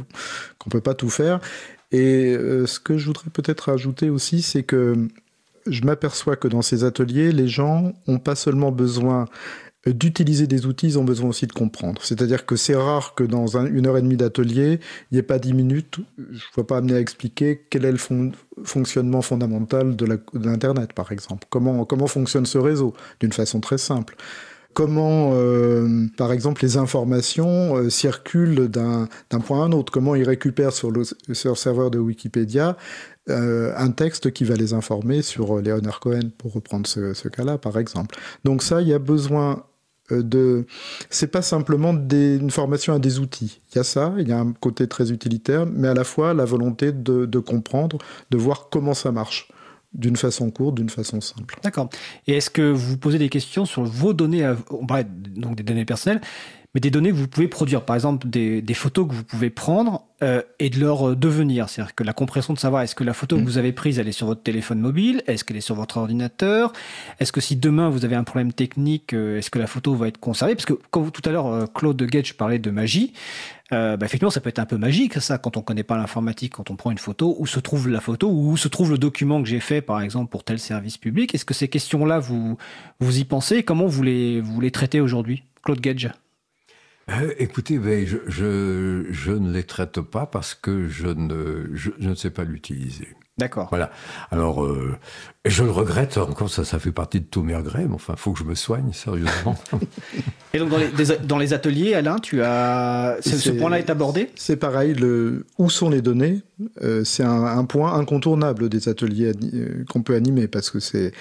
[0.59, 1.39] qu'on peut pas tout faire.
[1.91, 5.07] Et ce que je voudrais peut-être ajouter aussi, c'est que
[5.69, 9.25] je m'aperçois que dans ces ateliers, les gens ont pas seulement besoin
[9.85, 12.01] d'utiliser des outils, ils ont besoin aussi de comprendre.
[12.03, 14.79] C'est-à-dire que c'est rare que dans une heure et demie d'atelier,
[15.11, 17.91] il n'y ait pas dix minutes, je ne vois pas amener à expliquer quel est
[17.91, 17.99] le
[18.65, 21.47] fonctionnement fondamental de l'Internet, par exemple.
[21.49, 24.17] Comment fonctionne ce réseau, d'une façon très simple
[24.77, 29.07] comment, euh, par exemple, les informations euh, circulent d'un
[29.43, 32.77] point à un autre, comment ils récupèrent sur le, serveur de Wikipédia
[33.27, 37.79] euh, un texte qui va les informer sur Leonard Cohen, pour reprendre ce, cas-là, par
[37.79, 38.19] exemple.
[38.43, 39.63] Donc ça, il y a besoin
[40.11, 40.67] de...
[41.09, 43.61] C'est pas simplement des, une formation à des outils.
[43.71, 46.35] Il y a ça, il y a un côté très utilitaire, mais à la fois
[46.35, 47.97] la volonté de comprendre,
[48.29, 49.49] de voir comment ça marche
[49.93, 51.55] d'une façon courte, d'une façon simple.
[51.63, 51.89] D'accord.
[52.27, 54.53] Et est-ce que vous posez des questions sur vos données,
[55.35, 56.21] donc des données personnelles,
[56.77, 59.49] mais des données que vous pouvez produire, par exemple des, des photos que vous pouvez
[59.49, 61.69] prendre euh, et de leur euh, devenir.
[61.69, 63.45] C'est-à-dire que la compression de savoir est-ce que la photo que mm.
[63.45, 66.73] vous avez prise, elle est sur votre téléphone mobile, est-ce qu'elle est sur votre ordinateur,
[67.19, 70.07] est-ce que si demain vous avez un problème technique, euh, est-ce que la photo va
[70.07, 70.53] être conservée?
[70.53, 73.13] Parce que quand tout à l'heure Claude Gage parlait de magie,
[73.71, 76.69] bah effectivement, ça peut être un peu magique, ça, quand on connaît pas l'informatique, quand
[76.69, 79.49] on prend une photo, où se trouve la photo, où se trouve le document que
[79.49, 81.33] j'ai fait, par exemple, pour tel service public.
[81.33, 82.55] Est-ce que ces questions-là, vous,
[82.99, 83.63] vous y pensez?
[83.63, 86.11] Comment vous les, vous les traitez aujourd'hui Claude Gage
[87.09, 91.91] euh, écoutez, ben, je, je, je, ne les traite pas parce que je ne, je,
[91.99, 93.16] je ne sais pas l'utiliser.
[93.37, 93.67] D'accord.
[93.69, 93.91] Voilà.
[94.31, 94.97] Alors, euh,
[95.45, 98.19] je le regrette, encore ça, ça fait partie de tous mes regrets, mais enfin, il
[98.19, 99.55] faut que je me soigne, sérieusement.
[100.53, 103.17] Et donc, dans les, dans les, ateliers, Alain, tu as.
[103.21, 104.31] Ce point-là est abordé?
[104.35, 106.41] C'est pareil, le, où sont les données?
[106.81, 111.11] Euh, C'est un, un, point incontournable des ateliers euh, qu'on peut animer, parce que c'est,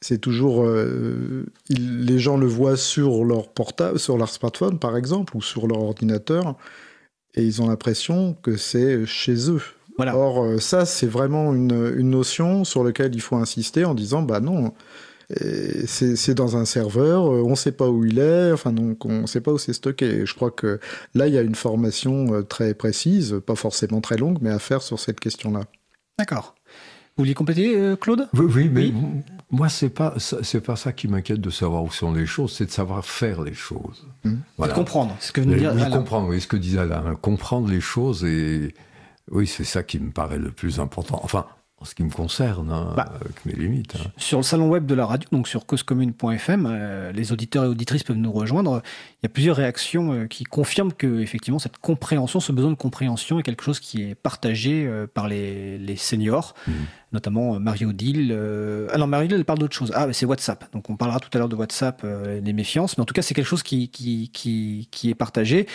[0.00, 0.64] c'est toujours.
[0.64, 5.66] Euh, les gens le voient sur leur portable, sur leur smartphone, par exemple, ou sur
[5.66, 6.56] leur ordinateur,
[7.34, 9.62] et ils ont l'impression que c'est chez eux.
[9.98, 14.22] Or, euh, ça, c'est vraiment une, une, notion sur laquelle il faut insister en disant,
[14.22, 14.72] bah non,
[15.86, 19.22] c'est dans un serveur, euh, on ne sait pas où il est, enfin donc on
[19.22, 20.26] ne sait pas où c'est stocké.
[20.26, 20.80] je crois que
[21.14, 24.58] là, il y a une formation euh, très précise, pas forcément très longue, mais à
[24.58, 25.60] faire sur cette question-là.
[26.18, 26.54] D'accord.
[27.16, 28.28] Vous vouliez compléter, Claude?
[28.34, 28.92] Oui, oui, mais
[29.48, 32.66] moi, c'est pas c'est pas ça qui m'inquiète de savoir où sont les choses, c'est
[32.66, 34.04] de savoir faire les choses.
[34.24, 34.32] Mmh.
[34.58, 34.74] Voilà.
[34.74, 35.72] comprendre, ce que vous dire.
[35.76, 38.74] Oui, comprendre, oui, ce que disait Alain, comprendre les choses et
[39.30, 41.20] oui, c'est ça qui me paraît le plus important.
[41.22, 41.46] Enfin,
[41.84, 43.96] en ce qui me concerne, hein, bah, avec mes limites.
[43.96, 44.10] Hein.
[44.16, 48.04] Sur le salon web de la radio, donc sur causecommune.fm, euh, les auditeurs et auditrices
[48.04, 48.80] peuvent nous rejoindre.
[49.20, 52.76] Il y a plusieurs réactions euh, qui confirment que effectivement cette compréhension, ce besoin de
[52.76, 56.72] compréhension est quelque chose qui est partagé euh, par les, les seniors, mmh.
[57.12, 58.34] notamment Marie-Odile.
[58.90, 59.92] ah non, Marie-Odile, elle parle d'autre chose.
[59.94, 60.72] Ah, c'est WhatsApp.
[60.72, 62.02] Donc on parlera tout à l'heure de WhatsApp,
[62.40, 65.66] des méfiances, mais en tout cas c'est quelque chose qui, qui, qui, qui est partagé.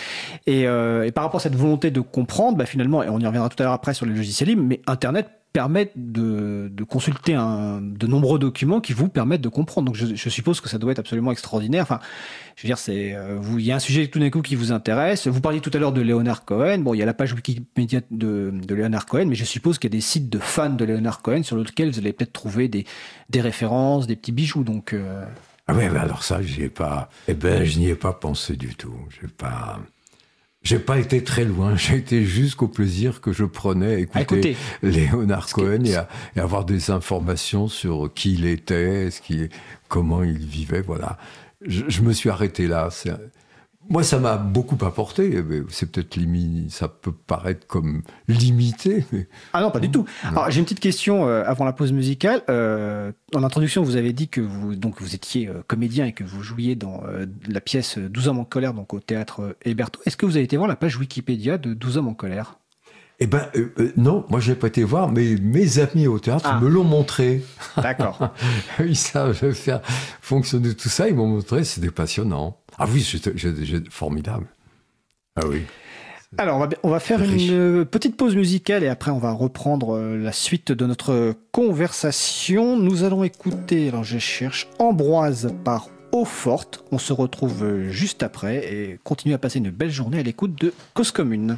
[0.48, 3.50] Et, et, par rapport à cette volonté de comprendre, bah, finalement, et on y reviendra
[3.50, 8.38] tout à l'heure après sur les logiciels libres, mais Internet permettent de, consulter de nombreux
[8.38, 9.88] documents qui vous permettent de comprendre.
[9.88, 11.84] Donc je, suppose que ça doit être absolument extraordinaire.
[11.84, 12.00] Enfin,
[12.56, 14.72] je veux dire, c'est euh, il y a un sujet tout d'un coup qui vous
[14.72, 15.28] intéresse.
[15.28, 16.80] Vous parliez tout à l'heure de Leonard Cohen.
[16.80, 19.92] Bon, il y a la page Wikipédia de, de Leonard Cohen, mais je suppose qu'il
[19.92, 22.68] y a des sites de fans de Leonard Cohen sur lesquels vous allez peut-être trouver
[22.68, 22.86] des,
[23.36, 24.64] références, des petits bijoux.
[24.64, 25.26] Donc euh...
[25.68, 27.10] ah ouais, alors ça, j'y ai pas.
[27.28, 28.96] Eh ben, je n'y ai pas pensé du tout.
[29.20, 29.80] J'ai pas.
[30.62, 31.76] J'ai pas été très loin.
[31.78, 36.66] J'ai été jusqu'au plaisir que je prenais à écouter, Léonard Cohen et, à, et, avoir
[36.66, 39.50] des informations sur qui il était, ce qui,
[39.88, 40.82] comment il vivait.
[40.82, 41.18] Voilà.
[41.66, 42.90] Je, je me suis arrêté là.
[43.90, 45.44] Moi, ça m'a beaucoup apporté.
[45.70, 46.20] C'est peut-être
[46.70, 49.04] ça peut paraître comme limité.
[49.12, 49.28] Mais...
[49.54, 50.06] Ah non, pas du tout.
[50.24, 52.44] Alors, j'ai une petite question euh, avant la pause musicale.
[52.50, 56.24] Euh, en introduction, vous avez dit que vous, donc, vous étiez euh, comédien et que
[56.24, 60.00] vous jouiez dans euh, la pièce 12 hommes en colère, donc au théâtre Héberto.
[60.06, 62.60] Est-ce que vous avez été voir la page Wikipédia de 12 hommes en colère?
[63.22, 63.50] Eh ben
[63.98, 66.60] non, moi je n'ai pas été voir, mais mes amis au théâtre ah.
[66.62, 67.44] me l'ont montré.
[67.76, 68.30] D'accord.
[68.80, 69.82] ils savent faire
[70.22, 72.59] fonctionner tout ça, ils m'ont montré, c'était passionnant.
[72.80, 74.48] Ah oui, c'est formidable.
[75.36, 75.64] Ah oui.
[76.38, 79.96] Alors, on va, on va faire une petite pause musicale et après, on va reprendre
[79.96, 82.78] euh, la suite de notre conversation.
[82.78, 86.84] Nous allons écouter, alors je cherche Ambroise par Eau Forte.
[86.92, 90.60] On se retrouve euh, juste après et continue à passer une belle journée à l'écoute
[90.62, 91.58] de Cause Commune.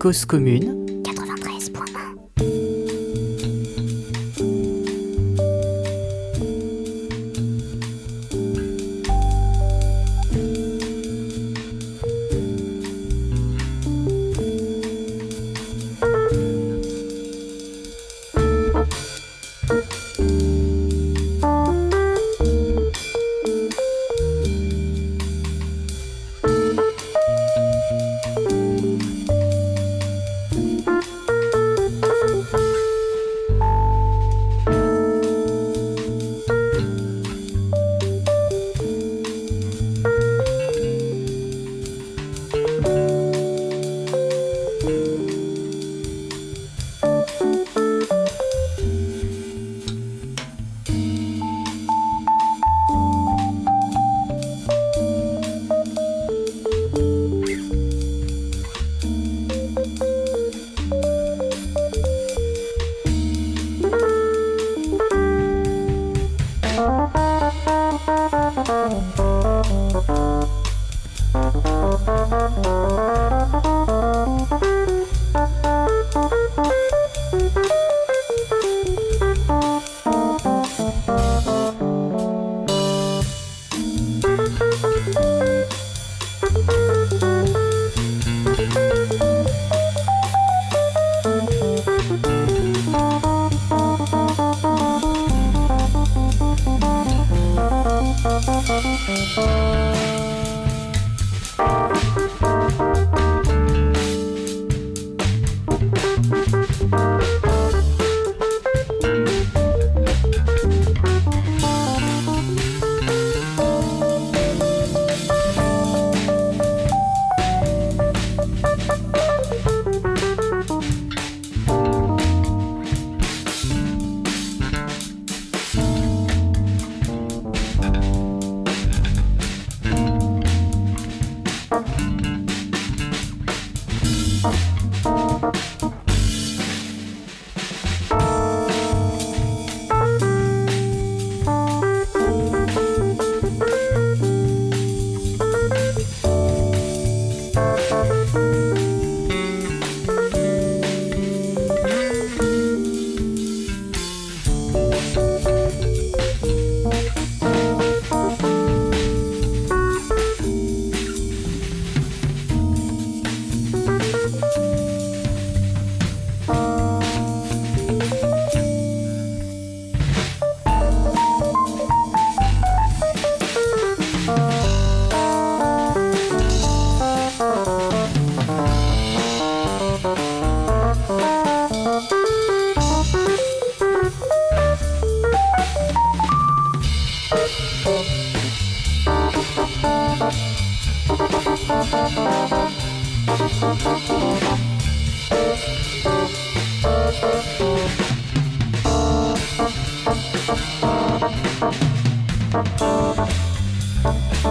[0.00, 0.79] Cause commune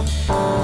[0.00, 0.59] Nous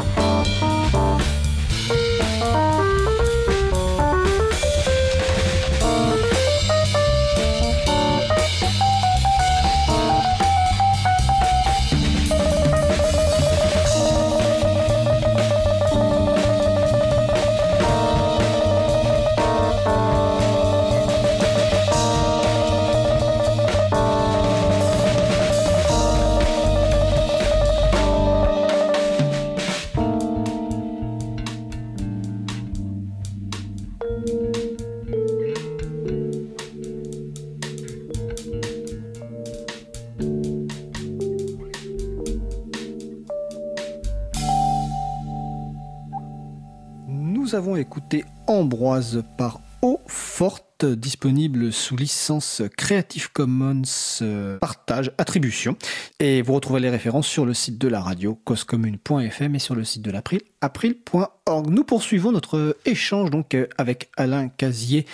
[47.56, 53.80] avons écouté Ambroise par Eau Forte, disponible sous licence Creative Commons
[54.20, 55.74] euh, Partage Attribution.
[56.20, 59.84] Et vous retrouverez les références sur le site de la radio, causecommune.fm et sur le
[59.84, 61.70] site de l'April, april.org.
[61.70, 65.06] Nous poursuivons notre échange donc euh, avec Alain Casier,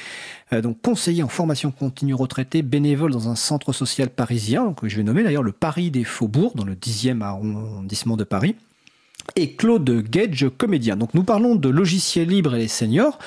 [0.52, 4.96] euh, donc conseiller en formation continue retraité, bénévole dans un centre social parisien, que je
[4.96, 8.56] vais nommer d'ailleurs le Paris des Faubourgs, dans le 10e arrondissement de Paris
[9.36, 10.96] et Claude Gage, comédien.
[10.96, 13.18] Donc nous parlons de logiciels libres et les seniors.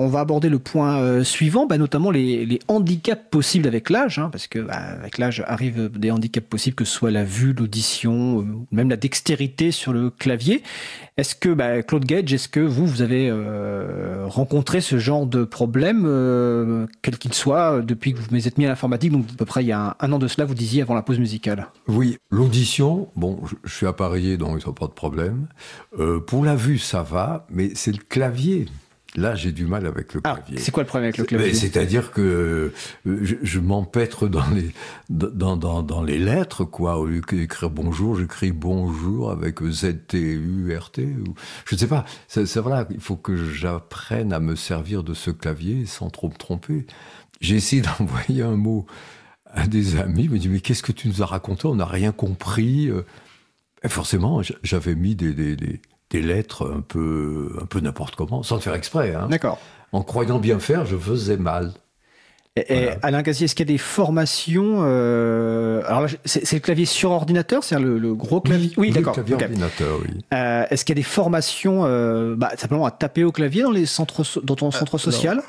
[0.00, 4.30] On va aborder le point euh, suivant, bah, notamment les, handicaps possibles avec l'âge, hein,
[4.32, 8.40] parce que bah, avec l'âge arrivent des handicaps possibles, que ce soit la vue, l'audition,
[8.40, 10.62] euh, même la dextérité sur le clavier.
[11.18, 15.44] Est-ce que bah, Claude Gage, est-ce que vous vous avez euh, rencontré ce genre de
[15.44, 19.44] problème, quel qu'il soit, depuis que vous vous êtes mis à l'informatique, donc à peu
[19.44, 21.68] près il y a un, an de cela, vous disiez avant la pause musicale?
[21.88, 25.46] Oui, l'audition, bon, je, suis appareillé, donc il n'y a pas de problème.
[26.26, 28.66] Pour la vue, ça va, mais c'est le clavier.
[29.16, 30.54] Là, j'ai du mal avec le clavier.
[30.56, 31.52] Ah, c'est quoi le problème avec le clavier?
[31.52, 32.72] C'est-à-dire que
[33.04, 34.70] je, je m'empêtre dans les,
[35.08, 36.96] dans, dans, dans, les lettres, quoi.
[36.98, 41.02] Au lieu d'écrire bonjour, j'écris bonjour avec Z-T-U-R-T.
[41.02, 41.34] Ou...
[41.66, 42.04] Je ne sais pas.
[42.28, 46.34] C'est voilà, il faut que j'apprenne à me servir de ce clavier sans trop me
[46.34, 46.86] tromper.
[47.40, 48.86] J'ai essayé d'envoyer un mot
[49.46, 51.66] à des amis, ils me disent, mais qu'est-ce que tu nous as raconté?
[51.66, 52.88] On n'a rien compris.
[53.82, 58.42] Et forcément, j'avais mis des, des, des des lettres un peu, un peu n'importe comment,
[58.42, 59.14] sans le faire exprès.
[59.14, 59.28] Hein.
[59.30, 59.58] D'accord.
[59.92, 61.72] En croyant bien faire, je faisais mal.
[62.56, 62.96] Et, voilà.
[63.02, 67.62] Alain Cassier, est-ce qu'il y a des formations euh, Alors c'est le clavier sur ordinateur,
[67.62, 68.72] c'est le, le, gros clavier?
[68.76, 69.14] Oui, oui d'accord.
[69.14, 69.44] clavier okay.
[69.44, 70.18] ordinateur, oui.
[70.34, 73.70] Euh, est-ce qu'il y a des formations, euh, bah, simplement à taper au clavier dans
[73.70, 75.36] les centres, dans ton centre social?
[75.36, 75.42] non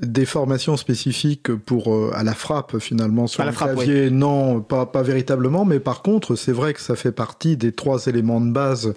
[0.00, 4.12] des formations spécifiques pour euh, à la frappe finalement sur à le frappe, clavier oui.
[4.12, 8.06] non pas pas véritablement mais par contre c'est vrai que ça fait partie des trois
[8.06, 8.94] éléments de base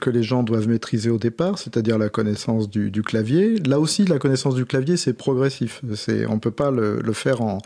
[0.00, 3.56] que les gens doivent maîtriser au départ c'est-à-dire la connaissance du, du, clavier.
[3.66, 5.80] Là aussi la connaissance du clavier c'est progressif.
[5.94, 7.58] C'est on peut pas le, le faire en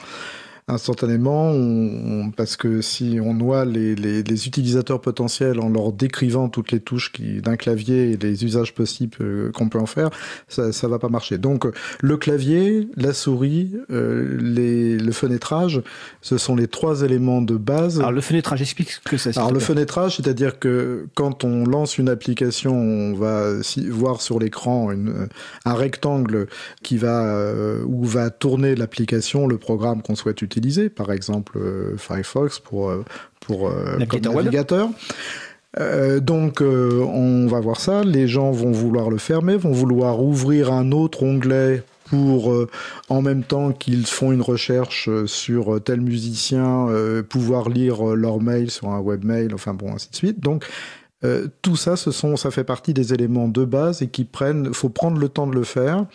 [0.68, 5.92] instantanément, on, on, parce que si on noie les, les, les, utilisateurs potentiels en leur
[5.92, 10.10] décrivant toutes les touches d'un clavier et les usages possibles euh, qu'on peut en faire,
[10.48, 11.38] ça, ça va pas marcher.
[11.38, 11.68] Donc
[12.00, 15.82] le clavier, la souris, euh, les, le fenêtrage,
[16.20, 18.00] ce sont les trois éléments de base.
[18.00, 19.38] Alors le fenêtrage, explique ce que c'est.
[19.38, 23.52] Alors le fenêtrage, c'est-à-dire que quand on lance une application, on va
[23.88, 24.90] voir sur l'écran
[25.64, 26.48] un rectangle
[26.82, 30.55] qui va euh, où va tourner l'application, le programme qu'on souhaite utiliser
[30.88, 33.04] par exemple euh, Firefox pour, euh,
[33.40, 34.88] pour euh, navigateur.
[35.78, 40.22] Euh, donc euh, on va voir ça, les gens vont vouloir le fermer, vont vouloir
[40.22, 42.66] ouvrir un autre onglet pour euh,
[43.10, 46.86] en même temps qu'ils font une recherche sur tel musicien
[47.28, 50.40] pouvoir lire leur mail sur un webmail, enfin bon ainsi de suite.
[50.40, 50.64] Donc
[51.62, 54.88] tout ça, ce sont, ça fait partie des éléments de base et qui prennent, faut
[54.88, 56.06] prendre le temps de le faire,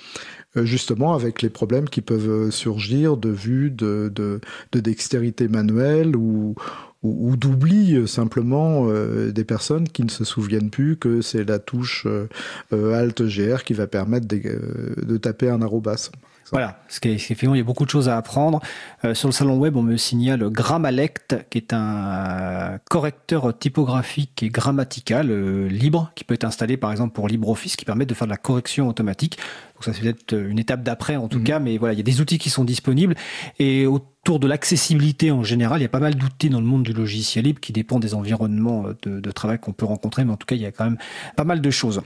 [0.56, 6.56] justement avec les problèmes qui peuvent surgir de vue, de, de, de dextérité manuelle ou,
[7.04, 11.60] ou, ou d'oubli simplement euh, des personnes qui ne se souviennent plus que c'est la
[11.60, 16.12] touche euh, Alt GR qui va permettre de, taper un arrobas.
[16.52, 18.60] Voilà, ce qui est, effectivement, il y a beaucoup de choses à apprendre.
[19.06, 24.50] Euh, sur le salon web, on me signale Grammalect, qui est un correcteur typographique et
[24.50, 28.28] grammatical euh, libre, qui peut être installé par exemple pour LibreOffice, qui permet de faire
[28.28, 29.38] de la correction automatique.
[29.82, 31.44] Donc ça c'est peut-être une étape d'après en tout mmh.
[31.44, 33.16] cas, mais voilà, il y a des outils qui sont disponibles.
[33.58, 36.84] Et autour de l'accessibilité en général, il y a pas mal d'outils dans le monde
[36.84, 40.38] du logiciel libre qui dépend des environnements de, de travail qu'on peut rencontrer, mais en
[40.38, 41.00] tout cas, il y a quand même
[41.36, 42.04] pas mal de choses.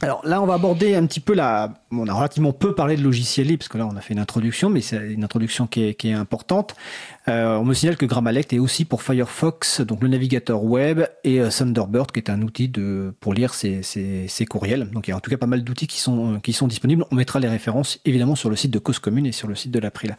[0.00, 1.74] Alors là, on va aborder un petit peu la.
[1.90, 4.20] On a relativement peu parlé de logiciels libres parce que là, on a fait une
[4.20, 6.76] introduction, mais c'est une introduction qui est, importante.
[7.26, 11.40] Euh, on me signale que Grammalect est aussi pour Firefox, donc le navigateur web, et
[11.40, 14.90] euh, Thunderbird, qui est un outil de pour lire ses, ses, courriels.
[14.90, 17.04] Donc il y a en tout cas pas mal d'outils qui sont qui sont disponibles.
[17.10, 19.72] On mettra les références évidemment sur le site de Cause Commune et sur le site
[19.72, 20.16] de l'April.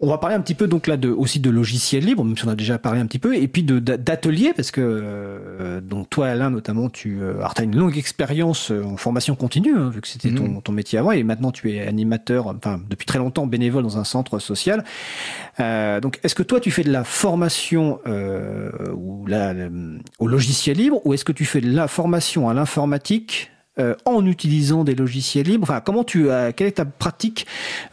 [0.00, 2.44] On va parler un petit peu donc là de, aussi de logiciels libres, même si
[2.46, 6.08] on a déjà parlé un petit peu, et puis de d'ateliers parce que euh, donc
[6.08, 10.00] toi Alain notamment tu euh, as une longue expérience euh, en formation continue hein, vu
[10.00, 10.62] que c'était ton, Mhm.
[10.62, 14.04] ton métier avant et maintenant tu es animateur, enfin depuis très longtemps bénévole dans un
[14.04, 14.84] centre social.
[15.58, 19.68] Euh, donc est-ce que toi tu fais de la formation euh, ou la, la-
[20.20, 24.24] au logiciel libre ou est-ce que tu fais de la formation à l'informatique euh, en
[24.26, 27.46] utilisant des logiciels libres Enfin, comment tu as, quelle est ta pratique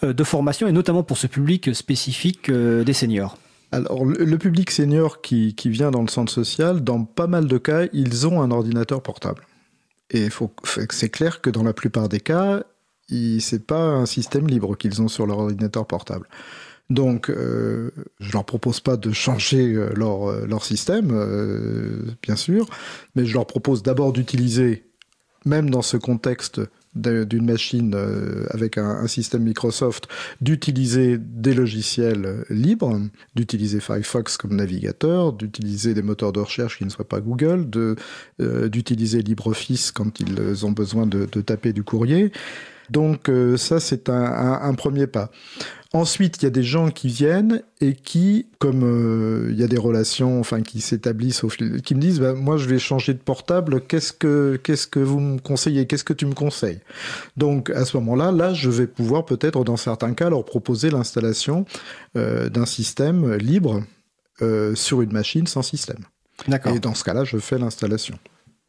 [0.04, 3.38] euh, de formation et notamment pour ce public spécifique euh, des seniors?
[3.71, 7.88] Alors, le, public senior qui, vient dans le centre social, dans pas mal de cas,
[7.91, 9.45] ils ont un ordinateur portable.
[10.12, 10.30] Et
[10.91, 12.63] c'est clair que dans la plupart des cas,
[13.10, 16.28] c'est pas un système libre qu'ils ont sur leur ordinateur portable.
[16.89, 22.69] Donc, euh, je leur propose pas de changer euh, leur, euh, système, euh, bien sûr,
[23.15, 24.86] mais je leur propose d'abord d'utiliser,
[25.46, 26.62] même dans ce contexte
[26.96, 30.08] d'une machine euh, avec un, système Microsoft,
[30.40, 33.00] d'utiliser des logiciels libres,
[33.36, 37.70] d'utiliser Firefox comme navigateur, d'utiliser des moteurs de recherche qui ne soient pas Google,
[38.40, 42.32] euh, d'utiliser LibreOffice quand ils ont besoin de, taper du courrier.
[42.90, 45.32] Donc euh, ça, c'est un premier pas.
[45.96, 49.68] Ensuite, il y a des gens qui viennent et qui, comme euh, il y a
[49.68, 53.14] des relations, enfin, qui s'établissent au fil, qui me disent, bah, moi, je vais changer
[53.14, 53.80] de portable.
[53.80, 56.82] Qu'est-ce que, qu'est-ce que vous me conseillez Qu'est-ce que tu me conseilles?
[57.38, 61.64] Donc, à ce moment-là, là, je vais pouvoir peut-être, dans certains cas, leur proposer l'installation
[62.18, 63.82] euh, d'un système libre
[64.42, 66.04] euh, sur une machine sans système.
[66.50, 66.76] D'accord.
[66.76, 68.20] Et dans ce cas-là, je fais l'installation.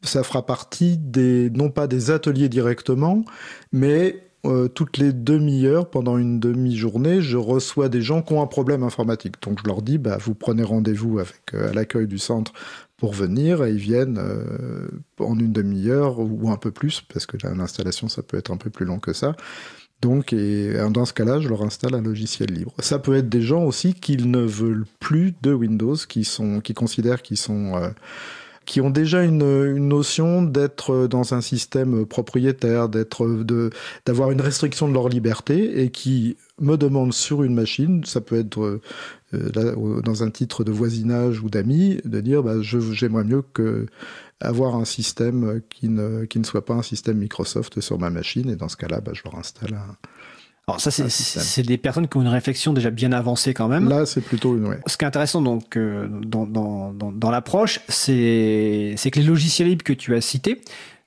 [0.01, 3.25] Ça fera partie des, non pas des ateliers directement,
[3.73, 8.47] mais euh, toutes les demi-heures, pendant une demi-journée, je reçois des gens qui ont un
[8.47, 9.35] problème informatique.
[9.41, 12.53] Donc je leur dis, bah, vous prenez rendez-vous euh, à l'accueil du centre
[12.97, 14.87] pour venir et ils viennent euh,
[15.19, 18.69] en une demi-heure ou un peu plus, parce que l'installation, ça peut être un peu
[18.69, 19.35] plus long que ça.
[20.01, 22.71] Donc, dans ce cas-là, je leur installe un logiciel libre.
[22.77, 26.75] Ça peut être des gens aussi qui ne veulent plus de Windows, qui sont, qui
[26.75, 27.73] considèrent qu'ils sont,
[28.67, 33.71] qui ont déjà une, notion d'être dans un système propriétaire, d'être, de,
[34.05, 38.37] d'avoir une restriction de leur liberté et qui me demandent sur une machine, ça peut
[38.37, 38.81] être
[39.33, 43.87] euh, dans un titre de voisinage ou d'amis, de dire, bah, j'aimerais mieux que
[44.41, 48.49] avoir un système qui ne, qui ne soit pas un système Microsoft sur ma machine,
[48.49, 49.95] et dans ce cas-là, bah, je leur installe un,
[50.69, 51.43] Alors ça, c'est, système.
[51.43, 53.87] c'est des personnes qui ont une réflexion déjà bien avancée quand même.
[53.87, 54.67] Là, c'est plutôt une.
[54.67, 54.79] Ouais.
[54.85, 59.69] Ce qui est intéressant donc euh, dans, dans, dans, dans l'approche, c'est, que les logiciels
[59.69, 60.59] libres que tu as cités,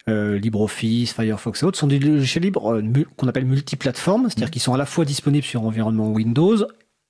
[0.08, 2.82] euh, LibreOffice, Firefox et autres, sont des logiciels libres euh,
[3.18, 6.56] qu'on appelle multiplateformes, c'est-à-dire qu'ils sont à la fois disponibles sur environnement Windows,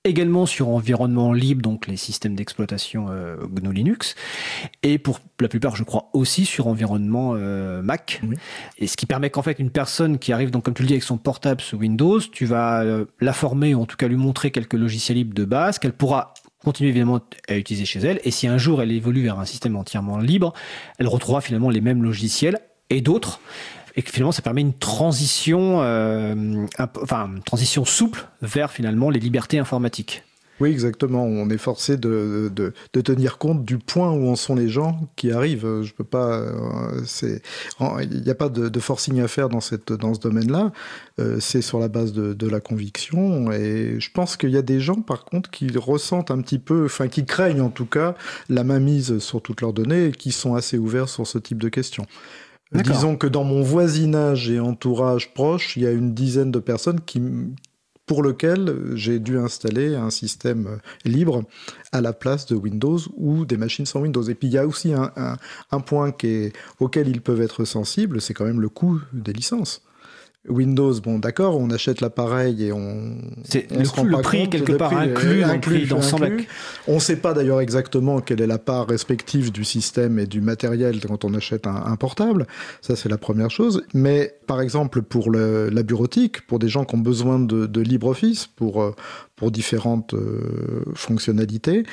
[0.05, 4.15] également sur environnement libre, donc les systèmes d'exploitation euh, GNU Linux,
[4.83, 8.21] et pour la plupart, je crois, aussi sur environnement euh, Mac.
[8.27, 8.37] Oui.
[8.79, 10.95] Et ce qui permet qu'en fait, une personne qui arrive, donc comme tu le dis,
[10.95, 14.17] avec son portable sous Windows, tu vas euh, la former, ou en tout cas lui
[14.17, 16.33] montrer quelques logiciels libres de base, qu'elle pourra
[16.65, 18.21] continuer évidemment à utiliser chez elle.
[18.25, 20.53] Et si un jour elle évolue vers un système entièrement libre,
[20.99, 22.59] elle retrouvera finalement les mêmes logiciels
[22.91, 23.41] et d'autres.
[23.97, 29.59] Et que finalement, ça permet une transition, euh, enfin, transition souple vers finalement les libertés
[29.59, 30.23] informatiques.
[30.61, 31.25] Oui, exactement.
[31.25, 32.53] On est forcé de,
[32.93, 35.81] tenir compte du point où en sont les gens qui arrivent.
[35.83, 36.33] Je peux pas.
[36.33, 37.03] euh,
[38.03, 39.77] il n'y a pas de, forcing à faire dans ce
[40.21, 40.71] domaine-là.
[41.19, 43.51] Euh, c'est sur la base de, de la conviction.
[43.53, 46.85] Et je pense qu'il y a des gens, par contre, qui ressentent un petit peu,
[46.85, 48.15] enfin, qui craignent en tout cas
[48.51, 51.71] la mainmise sur toutes leurs données et qui sont assez ouverts sur ce type de
[51.71, 52.05] questions.
[52.75, 52.83] Euh.
[52.83, 57.01] Disons que dans mon voisinage et entourage proche, il y a une dizaine de personnes
[58.07, 61.45] pour lequel j'ai dû installer un système euh, libre
[61.93, 64.23] à la place de Windows ou des machines sans Windows.
[64.23, 66.13] Et puis il y a aussi un, point
[66.81, 69.83] auquel ils peuvent être sensibles, c'est quand même le coût des licences.
[70.49, 73.15] Windows, bon d'accord, on achète l'appareil et on...
[73.45, 75.01] C'est le, coût- rend le pas prix compte, quelque le part prix
[75.41, 76.49] est inclus dans inclus, inclus.
[76.89, 80.41] On ne sait pas d'ailleurs exactement quelle est la part respective du système et du
[80.41, 82.47] matériel quand on achète un, un portable.
[82.81, 83.83] Ça, c'est la première chose.
[83.93, 87.81] Mais par exemple, pour le- la bureautique, pour des gens qui ont besoin de, de
[87.83, 88.95] LibreOffice, pour, euh,
[89.41, 91.85] pour différentes euh, fonctionnalités,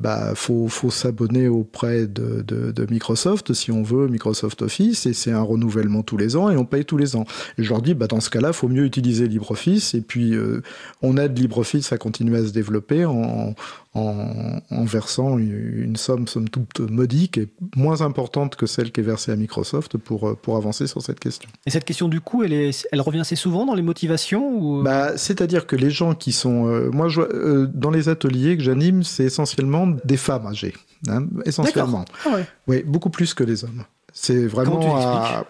[0.00, 5.12] bah, faut, faut s'abonner auprès de, de, de Microsoft si on veut Microsoft Office et
[5.12, 7.24] c'est un renouvellement tous les ans et on paye tous les ans.
[7.58, 10.62] Et je leur dis, bah, dans ce cas-là, faut mieux utiliser LibreOffice et puis euh,
[11.00, 13.54] on aide LibreOffice à continuer à se développer en,
[13.96, 19.04] en, en, versant une somme somme toute modique et moins importante que celle qui est
[19.04, 21.48] versée à Microsoft pour, pour avancer sur cette question.
[21.64, 24.82] Et cette question du coût, elle, est, elle revient assez souvent dans les motivations ou...
[24.82, 26.66] bah, C'est-à-dire que les gens qui sont...
[26.68, 30.74] Euh, moi, je, euh, dans les ateliers que j'anime, c'est essentiellement des femmes âgées.
[31.08, 32.04] Hein, essentiellement.
[32.24, 32.46] Ah ouais.
[32.66, 33.84] Oui, beaucoup plus que les hommes.
[34.12, 35.44] C'est vraiment à,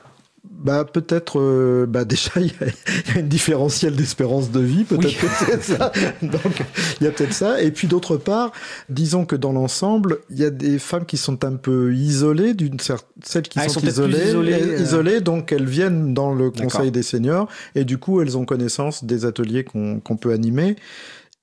[0.51, 5.05] bah peut-être euh, bah déjà il y, y, a une différentielle d'espérance de vie peut-être
[5.05, 5.15] oui.
[5.15, 5.93] que c'est ça
[6.23, 6.63] donc
[7.01, 8.53] il y a peut-être ça et puis d'autre part
[8.89, 12.81] disons que dans l'ensemble il y a des femmes qui sont un peu isolées d'une
[12.81, 14.83] certaine celles qui ah, sont, sont isolées isolées, euh...
[14.83, 19.05] isolées, donc elles viennent dans le conseil des seniors et du coup elles ont connaissance
[19.05, 20.77] des ateliers qu'on qu peut animer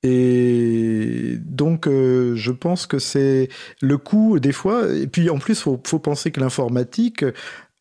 [0.03, 3.47] et donc, euh, je pense que c'est
[3.81, 4.93] le coût des fois.
[4.93, 7.23] Et puis, en plus, faut, faut penser que l'informatique,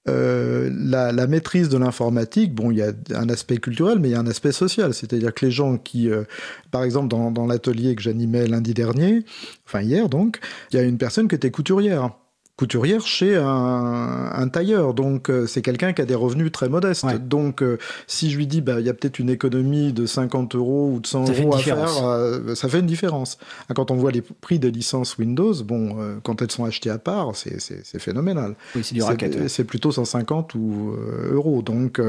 [0.09, 4.15] euh, la, maîtrise de l'informatique, bon, il y a un aspect culturel, mais il y
[4.15, 4.95] a un aspect social.
[4.95, 6.25] C'est-à-dire que les gens qui, euh,
[6.71, 9.25] par exemple, dans, dans l'atelier que j'animais lundi dernier,
[9.67, 10.41] enfin hier donc,
[10.73, 12.11] il y a une personne qui était couturière
[12.57, 14.93] couturière chez un, un tailleur.
[14.95, 17.05] Donc, euh, c'est quelqu'un qui a des revenus très modestes.
[17.05, 17.19] Ouais.
[17.19, 20.55] Donc, euh, si je lui dis, bah, il y a peut-être une économie de 50
[20.55, 23.39] euros ou de 100 euros à faire, euh, ça fait une différence.
[23.69, 26.99] Ah, quand on voit les prix des licences Windows, bon, quand elles sont achetées à
[26.99, 28.55] part, c'est phénoménal.
[28.75, 29.49] Oui, c'est du racket.
[29.49, 30.95] C'est plutôt 150 ou,
[31.31, 31.63] euros.
[31.63, 32.01] Donc,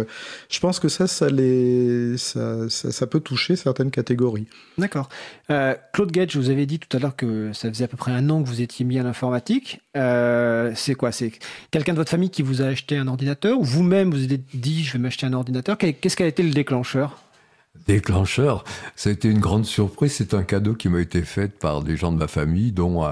[0.50, 4.48] je pense que ça, ça, les, ça, ça, ça peut toucher certaines catégories.
[4.78, 5.10] D'accord.
[5.48, 8.30] Claude Gage, vous avez dit tout à l'heure que ça faisait à peu près un
[8.30, 9.82] an que vous étiez mis à l'informatique.
[9.96, 10.33] Euh,
[10.76, 11.12] c'est quoi?
[11.12, 11.32] C'est
[11.72, 14.84] quelqu'un de votre famille qui vous a acheté un ordinateur ou vous-même vous avez dit
[14.84, 15.78] je vais m'acheter un ordinateur?
[15.78, 17.20] Qu'est-ce qui a été le déclencheur?
[17.88, 18.64] Déclencheur,
[18.96, 20.14] ça a été une grande surprise.
[20.14, 23.04] C'est un cadeau qui m'a été fait par des gens de ma famille, dont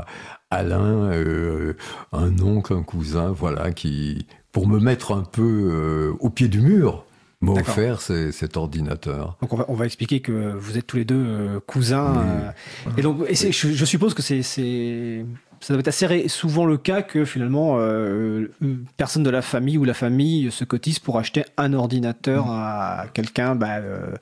[0.51, 1.73] Alain, euh,
[2.11, 6.59] un oncle, un cousin, voilà, qui pour me mettre un peu euh, au pied du
[6.59, 7.05] mur
[7.39, 9.37] m'a offert cet ordinateur.
[9.41, 12.53] Donc on va, on va, expliquer que vous êtes tous les deux euh, cousins.
[12.85, 12.93] Oui.
[12.97, 15.25] et donc et je, je, suppose que c'est
[15.61, 19.77] ça doit être assez souvent le cas que finalement euh, une personne de la famille
[19.77, 22.51] ou la famille se cotise pour acheter un ordinateur mmh.
[22.51, 24.15] à quelqu'un, bah, euh,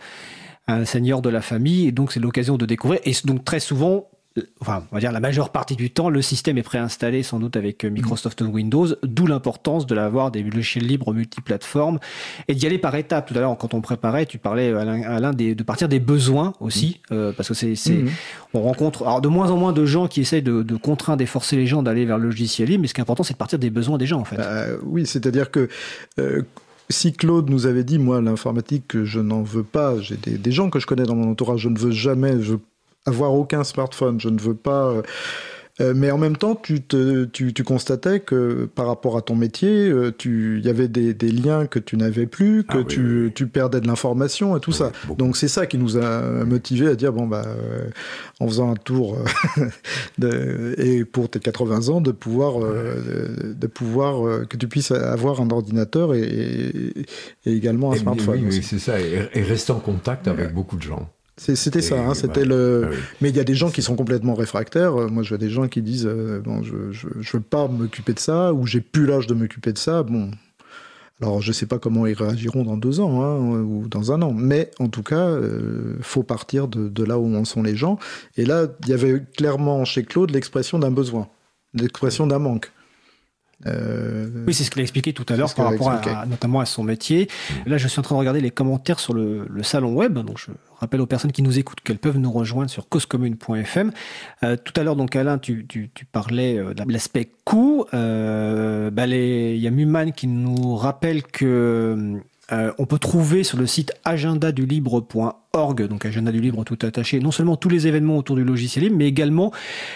[0.67, 2.99] un seigneur de la famille, et donc c'est l'occasion de découvrir.
[3.05, 4.07] Et donc très souvent,
[4.61, 7.57] enfin, on va dire la majeure partie du temps, le système est préinstallé sans doute
[7.57, 11.99] avec Microsoft Windows, d'où l'importance de l'avoir des logiciels libres multiplateformes
[12.47, 13.27] et d'y aller par étapes.
[13.27, 17.01] Tout à l'heure, quand on préparait, tu parlais Alain, des, de partir des besoins aussi,
[17.09, 17.13] mmh.
[17.13, 18.09] euh, parce que c'est, mmh.
[18.53, 21.27] on rencontre alors de moins en moins de gens qui essayent de, de contraindre et
[21.27, 23.39] forcer les gens d'aller vers le logiciel libre, mais ce qui est important, c'est de
[23.39, 24.39] partir des besoins des gens en fait.
[24.39, 25.69] Euh, oui, c'est-à-dire que
[26.19, 26.43] euh,
[26.89, 30.69] si Claude nous avait dit, moi, l'informatique, je n'en veux pas, j'ai des, des, gens
[30.69, 32.55] que je connais dans mon entourage, je ne veux jamais, je
[33.05, 34.19] avoir aucun smartphone.
[34.19, 35.01] Je ne veux pas.
[35.81, 39.35] Euh, mais en même temps, tu, te, tu, tu, constatais que par rapport à ton
[39.35, 39.93] métier,
[40.25, 43.31] il y avait des, des, liens que tu n'avais plus, que ah, oui, tu, oui.
[43.33, 44.91] tu, perdais de l'information et tout oui, ça.
[45.07, 45.17] Beaucoup.
[45.17, 47.89] Donc c'est ça qui nous a motivé à dire bon bah euh,
[48.39, 49.17] en faisant un tour
[50.17, 55.39] de, et pour tes 80 ans de pouvoir de, de, pouvoir que tu puisses avoir
[55.39, 56.73] un ordinateur et,
[57.45, 58.41] également un et smartphone.
[58.43, 61.09] Oui, c'est ça et, rester en contact avec beaucoup de gens.
[61.39, 62.89] C'était ça, hein, c'était le.
[62.91, 62.95] Ah.
[63.21, 64.93] Mais il y a des gens qui sont complètement réfractaires.
[65.09, 68.13] Moi, je vois des gens qui disent euh, bon, je, je, je veux pas m'occuper
[68.13, 70.03] de ça ou j'ai plus l'âge de m'occuper de ça.
[70.03, 70.31] Bon,
[71.21, 74.33] alors je sais pas comment ils réagiront dans deux ans hein, ou dans un an,
[74.33, 77.99] mais en tout cas, euh, faut partir de, de, là où en sont les gens.
[78.37, 81.27] Et là, il y avait clairement chez Claude l'expression d'un besoin,
[81.73, 82.71] l'expression d'un manque.
[83.65, 84.45] Euh...
[84.47, 86.83] Oui, c'est ce qu'il a expliqué tout à l'heure par rapport à, notamment à son
[86.83, 87.27] métier.
[87.65, 90.13] Là, je suis en train de regarder les commentaires sur le, le salon web.
[90.13, 93.91] Donc, je rappelle aux personnes qui nous écoutent qu'elles peuvent nous rejoindre sur causecommune.fm.
[94.43, 97.85] Euh, tout à l'heure, donc Alain, tu, tu, tu parlais euh, de l'aspect coût.
[97.93, 102.21] Euh, bah, il y a Muman qui nous rappelle que
[102.51, 107.31] euh, on peut trouver sur le site agendadulibre.org, donc agenda du libre tout attaché, non
[107.31, 109.51] seulement tous les événements autour du logiciel libre, mais également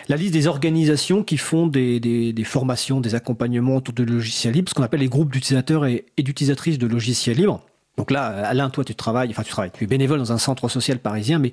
[0.09, 4.73] la liste des organisations qui font des, formations, des accompagnements autour du logiciel libre, ce
[4.73, 7.61] qu'on appelle les groupes d'utilisateurs et d'utilisatrices de logiciels libres.
[7.97, 10.67] Donc là, Alain, toi, tu travailles, enfin, tu travailles, tu es bénévole dans un centre
[10.67, 11.51] social parisien, mais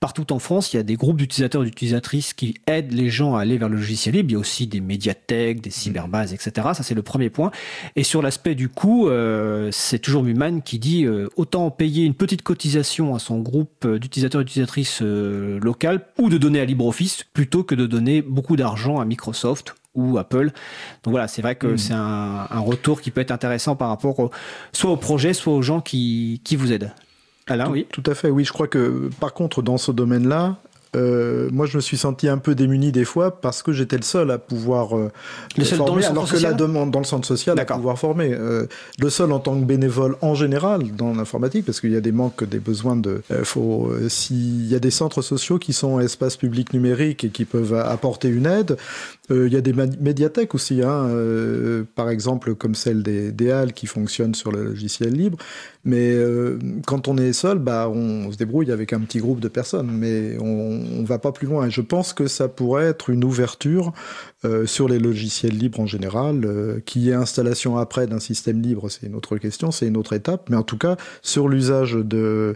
[0.00, 3.36] partout en France, il y a des groupes d'utilisateurs et d'utilisatrices qui aident les gens
[3.36, 4.28] à aller vers le logiciel libre.
[4.30, 6.68] Il y a aussi des médiathèques, des cyberbases, etc.
[6.74, 7.50] Ça, c'est le premier point.
[7.96, 12.14] Et sur l'aspect du coût, euh, c'est toujours Muman qui dit euh, autant payer une
[12.14, 17.24] petite cotisation à son groupe d'utilisateurs et d'utilisatrices euh, local ou de donner à LibreOffice
[17.32, 20.46] plutôt que de donner beaucoup d'argent à Microsoft ou Apple.
[21.02, 21.78] Donc voilà, c'est vrai que mmh.
[21.78, 24.30] c'est un, un, retour qui peut être intéressant par rapport au,
[24.72, 26.92] soit au projet, soit aux gens qui, qui vous aident.
[27.46, 27.86] Alain, tout, oui.
[27.90, 28.44] Tout à fait, oui.
[28.44, 30.56] Je crois que par contre, dans ce domaine-là,
[30.96, 34.02] euh, moi, je me suis senti un peu démuni des fois parce que j'étais le
[34.02, 35.10] seul à pouvoir euh,
[35.56, 37.64] Le seul dans former, le centre alors que la demande dans le centre social à
[37.64, 38.32] pouvoir former.
[38.32, 38.66] Euh,
[38.98, 42.12] le seul en tant que bénévole en général dans l'informatique, parce qu'il y a des
[42.12, 43.22] manques, des besoins de.
[43.42, 47.74] faut s'il y a des centres sociaux qui sont espaces publics numériques et qui peuvent
[47.74, 48.76] apporter une aide.
[49.30, 53.50] Euh, Il y a des médiathèques aussi, hein, euh, par exemple comme celle des, des
[53.50, 55.38] Halles qui fonctionne sur le logiciel libre.
[55.84, 59.48] Mais euh, quand on est seul, bah, on se débrouille avec un petit groupe de
[59.48, 61.66] personnes, mais on ne va pas plus loin.
[61.66, 63.94] Et je pense que ça pourrait être une ouverture
[64.44, 66.44] euh, sur les logiciels libres en général.
[66.44, 69.96] Euh, Qu'il y ait installation après d'un système libre, c'est une autre question, c'est une
[69.96, 70.50] autre étape.
[70.50, 72.54] Mais en tout cas, sur l'usage de,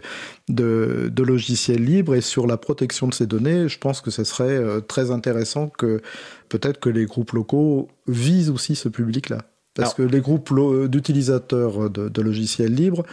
[0.49, 4.23] de, de logiciels libres et sur la protection de ces données, je pense que ce
[4.23, 6.01] serait très intéressant que
[6.57, 9.39] peut-être que les groupes locaux visent aussi ce public-là.
[9.75, 13.03] Parce Alors- que les groupes lo- d'utilisateurs de, de logiciels libres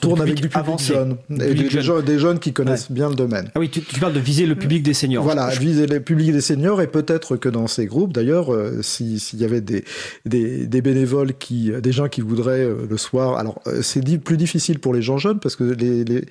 [0.00, 0.94] tournent avec public du public avancé.
[0.94, 1.16] jeune.
[1.30, 2.18] Du Et public des, jeune.
[2.18, 3.52] jeunes qui connaissent bien le domaine.
[3.54, 5.22] Ah oui, tu, tu parles de viser le public des seniors.
[5.22, 9.20] Voilà, viser les publics des seniors et peut-être que dans ces groupes, d'ailleurs, euh, si-
[9.20, 9.84] s'il y avait des,
[10.26, 14.36] des, des bénévoles qui, des gens qui voudraient euh, le soir, alors euh, c'est plus
[14.36, 16.24] difficile pour les gens jeunes parce que les, les,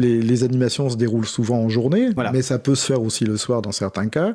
[0.00, 2.32] les, les animations se déroulent souvent en journée, Voilà.
[2.32, 4.34] mais ça peut se faire aussi le soir dans certains cas.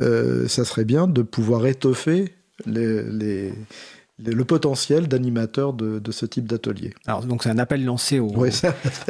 [0.00, 2.34] Euh, ça serait bien de pouvoir étoffer
[2.66, 3.52] les,
[4.30, 6.92] le potentiel d'animateurs de, de ce type d'atelier.
[7.06, 8.30] Alors, donc, c'est un appel lancé au,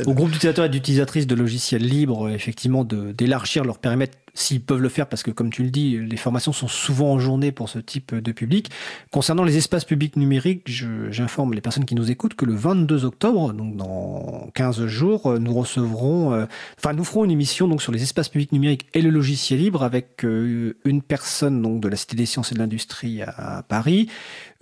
[0.06, 4.88] au groupe d'utilisateurs et d'utilisatrices de logiciels libres, effectivement, d'élargir leur périmètre s'ils peuvent le
[4.88, 7.78] faire, parce que comme tu le dis, les formations sont souvent en journée pour ce
[7.78, 8.70] type de public.
[9.10, 13.04] Concernant les espaces publics numériques, je- j'informe les personnes qui nous écoutent que le 22
[13.04, 16.46] octobre, donc dans 15 jours, nous recevrons, euh,
[16.78, 19.82] enfin nous ferons une émission donc sur les espaces publics numériques et le logiciel libre
[19.82, 23.62] avec euh, une personne donc de la Cité des sciences et de l'industrie à, à
[23.62, 24.08] Paris,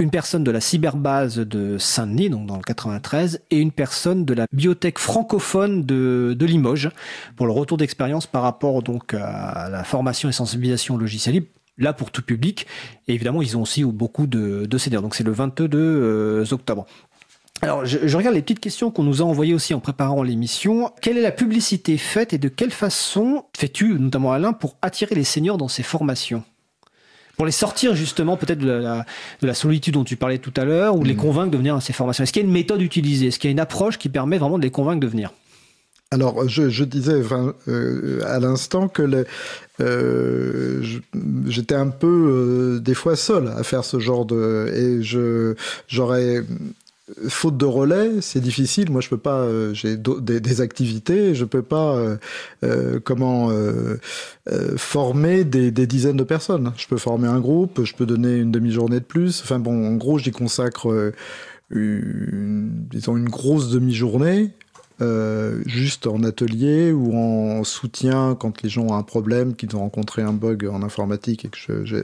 [0.00, 4.34] une personne de la cyberbase de Saint-Denis, donc dans le 93, et une personne de
[4.34, 6.90] la bibliothèque francophone de, Limoges
[7.36, 11.46] pour le retour d'expérience par rapport donc à la formation et sensibilisation au logiciel libre.
[11.78, 12.66] Là pour tout public,
[13.08, 15.00] et évidemment ils ont aussi beaucoup de, de CDR.
[15.00, 16.84] Donc c'est le 22 euh, octobre.
[17.62, 20.92] Alors, je regarde les petites questions qu'on nous a envoyées aussi en préparant l'émission.
[21.02, 25.24] Quelle est la publicité faite et de quelle façon fais-tu, notamment Alain, pour attirer les
[25.24, 26.42] seniors dans ces formations?
[27.40, 29.06] Pour les sortir justement peut-être de la,
[29.40, 31.74] de la solitude dont tu parlais tout à l'heure, ou de les convaincre de venir
[31.74, 32.22] à ces formations.
[32.22, 33.28] Est-ce qu'il y a une méthode utilisée?
[33.28, 35.32] Est-ce qu'il y a une approche qui permet vraiment de les convaincre de venir?
[36.10, 37.22] Alors, je, je disais
[37.68, 39.24] euh, à l'instant que
[39.80, 40.82] euh,
[41.46, 45.54] j'étais un peu euh, des fois seul à faire ce genre de et je
[45.88, 46.42] j'aurais
[47.28, 48.90] faute de relais, c'est difficile.
[48.90, 49.40] Moi, je peux pas.
[49.40, 52.16] euh, J'ai des, activités, je peux pas euh,
[52.64, 53.50] euh, comment
[54.76, 56.72] former des, dizaines de personnes.
[56.76, 59.42] Je peux former un groupe, je peux donner une demi-journée de plus.
[59.42, 61.12] Enfin bon, en gros, j'y consacre
[61.70, 62.86] une,
[63.28, 64.50] grosse demi-journée.
[65.66, 70.22] juste en atelier ou en soutien quand les gens ont un problème, qu'ils ont rencontré
[70.22, 72.02] un bug en informatique et que je-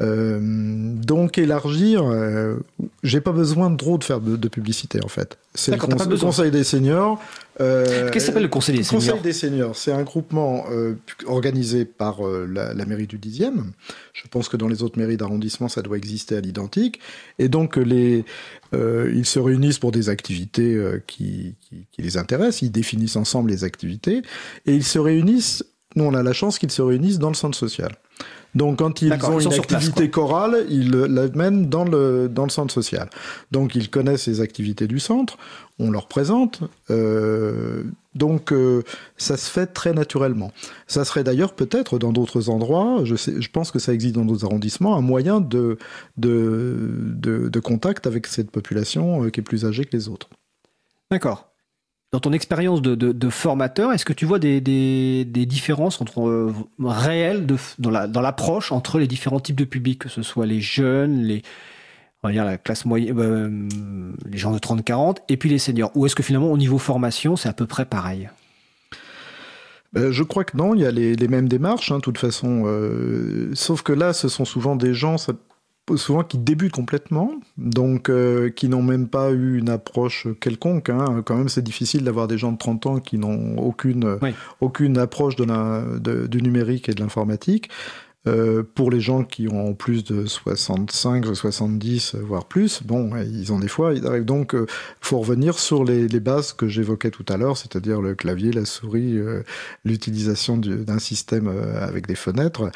[0.00, 2.56] euh, donc élargir, euh,
[3.02, 5.38] j'ai pas besoin de trop de faire de, de publicité en fait.
[5.54, 7.20] C'est le, conseil des seniors.
[7.60, 9.02] euh, Qu'est-ce que s'appelle le Conseil des le seniors?
[9.16, 10.94] Conseil des seniors, c'est un groupement euh,
[11.26, 13.64] organisé par la, la mairie du 10e.
[14.12, 17.00] Je pense que dans les autres mairies d'arrondissement, ça doit exister à l'identique.
[17.40, 18.24] Et donc, les,
[18.74, 22.62] euh, ils se réunissent pour des activités qui, qui, qui les intéressent.
[22.62, 24.22] Ils définissent ensemble les activités.
[24.66, 25.64] Et ils se réunissent,
[25.96, 27.96] nous on a la chance qu'ils se réunissent dans le centre social.
[28.54, 32.50] Donc, quand ils ont ils une place, activité chorale, ils l'amènent dans le, dans le
[32.50, 33.08] centre social.
[33.50, 35.36] Donc, ils connaissent les activités du centre,
[35.78, 36.60] on leur présente.
[36.90, 37.84] euh,
[38.14, 38.82] donc, euh,
[39.16, 40.50] ça se fait très naturellement.
[40.86, 44.24] Ça serait d'ailleurs peut-être dans d'autres endroits, je, sais, je pense que ça existe dans
[44.24, 45.78] d'autres arrondissements, un moyen de,
[46.16, 46.76] de,
[47.14, 50.28] de, de contact avec cette population euh, qui est plus âgée que les autres.
[51.10, 51.47] D'accord.
[52.10, 54.60] Dans ton expérience de, formateur, est-ce que tu vois des,
[55.26, 57.46] différences entre euh, réelles
[57.78, 61.22] dans la- dans l'approche entre les différents types de publics, que ce soit les jeunes,
[61.22, 61.42] les
[62.24, 63.68] euh,
[64.32, 65.90] gens de 30-40, et puis les seniors?
[65.94, 68.30] Ou est-ce que finalement au niveau formation, c'est à peu près pareil?
[69.92, 72.64] Ben, je crois que non, il y a les, mêmes démarches, hein, de toute façon.
[72.66, 75.16] euh, sauf que là, ce sont souvent des gens,
[75.96, 80.90] souvent qui débutent complètement, donc euh, qui n'ont même pas eu une approche quelconque.
[80.90, 81.22] hein.
[81.24, 84.30] Quand même, c'est difficile d'avoir des gens de 30 ans qui n'ont aucune, Oui.
[84.60, 87.70] aucune approche de la, de- du numérique et de l'informatique.
[88.28, 93.58] Euh, pour les gens qui ont plus de 65, 70, voire plus, bon, ils ont
[93.58, 94.66] des fois, ils arrivent donc, il
[95.00, 99.16] faut revenir sur les, bases que j'évoquais tout à l'heure, c'est-à-dire le clavier, la souris,
[99.16, 99.42] euh,
[99.84, 102.70] l'utilisation du- d'un système euh, avec des fenêtres.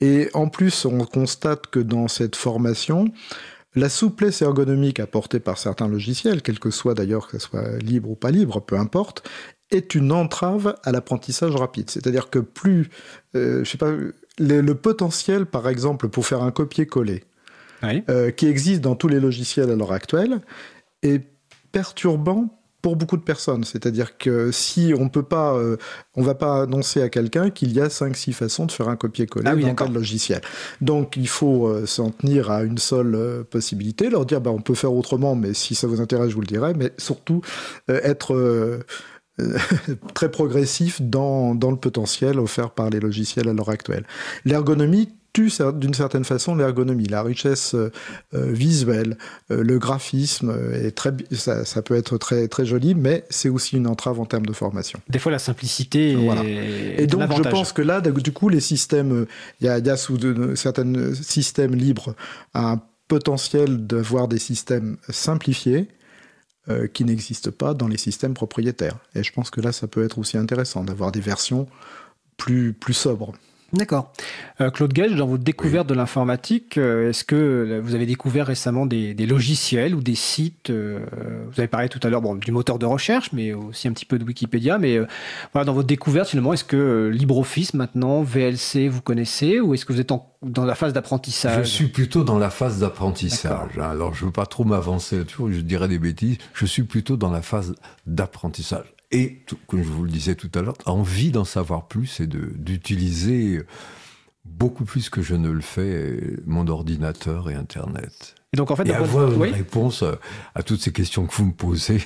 [0.00, 3.08] Et en plus, on constate que dans cette formation,
[3.74, 8.10] la souplesse ergonomique apportée par certains logiciels, quel que soit d'ailleurs que ce soit libre
[8.10, 9.28] ou pas libre, peu importe,
[9.70, 11.90] est une entrave à l'apprentissage rapide.
[11.90, 12.90] C'est-à-dire que plus,
[13.34, 13.92] euh, je sais pas,
[14.38, 17.24] le, le potentiel, par exemple, pour faire un copier-coller,
[17.82, 18.02] Oui.
[18.08, 20.40] euh, qui existe dans tous les logiciels à l'heure actuelle,
[21.02, 21.22] est
[21.72, 22.48] perturbant
[22.82, 23.64] pour beaucoup de personnes.
[23.64, 25.78] C'est-à-dire que si on peut pas, euh,
[26.16, 29.48] on va pas annoncer à quelqu'un qu'il y a 5-6 façons de faire un copier-coller
[29.50, 30.42] Ah oui, dans tel logiciel.
[30.82, 34.60] Donc il faut euh, s'en tenir à une seule euh, possibilité, leur dire bah, on
[34.60, 37.40] peut faire autrement, mais si ça vous intéresse, je vous le dirai, mais surtout
[37.88, 38.34] être
[40.14, 44.04] très progressif dans, dans le potentiel offert par les logiciels à l'heure actuelle.
[44.44, 47.90] L'ergonomie tue d'une certaine façon l'ergonomie, la richesse euh,
[48.34, 49.18] euh, visuelle,
[49.50, 53.76] euh, le graphisme est très, ça, ça peut être très très joli, mais c'est aussi
[53.76, 55.00] une entrave en termes de formation.
[55.10, 56.42] Des fois, la simplicité Voilà.
[56.44, 59.26] est Et donc, je pense que là, du coup, les systèmes,
[59.60, 62.14] il y a, il y a sous de, certains systèmes libres
[62.54, 65.88] un potentiel d'avoir des systèmes simplifiés
[66.68, 68.96] euh, qui n'existent pas dans les systèmes propriétaires.
[69.14, 71.66] Et je pense que là, ça peut être aussi intéressant d'avoir des versions
[72.36, 73.32] plus, plus sobres.
[73.74, 74.12] D'accord.
[74.60, 78.46] Euh, Claude Gage, dans votre découverte de l'informatique, euh, est-ce que euh, vous avez découvert
[78.46, 81.00] récemment des, des logiciels ou des sites euh,
[81.50, 84.04] Vous avez parlé tout à l'heure bon, du moteur de recherche, mais aussi un petit
[84.06, 84.78] peu de Wikipédia.
[84.78, 84.98] Mais
[85.52, 89.92] voilà, dans votre découverte, finalement, est-ce que LibreOffice maintenant, VLC, vous connaissez, ou est-ce que
[89.92, 93.78] vous êtes en- dans la phase Je d'apprentissage suis plutôt dans la phase d'apprentissage.
[93.78, 93.90] hein.
[93.90, 96.38] Alors, je veux pas trop m'avancer je dirais des bêtises.
[96.52, 97.74] Je suis plutôt dans la phase
[98.06, 98.93] d'apprentissage.
[99.14, 102.26] Et, tout- comme je vous le disais tout à l'heure, envie d'en savoir plus et
[102.26, 103.62] d'utiliser
[104.44, 108.34] beaucoup plus que je ne le fais mon ordinateur et Internet.
[108.52, 109.50] Et donc en fait, Et avoir une oui.
[109.52, 110.04] réponse
[110.54, 112.02] à toutes ces questions que vous me posez,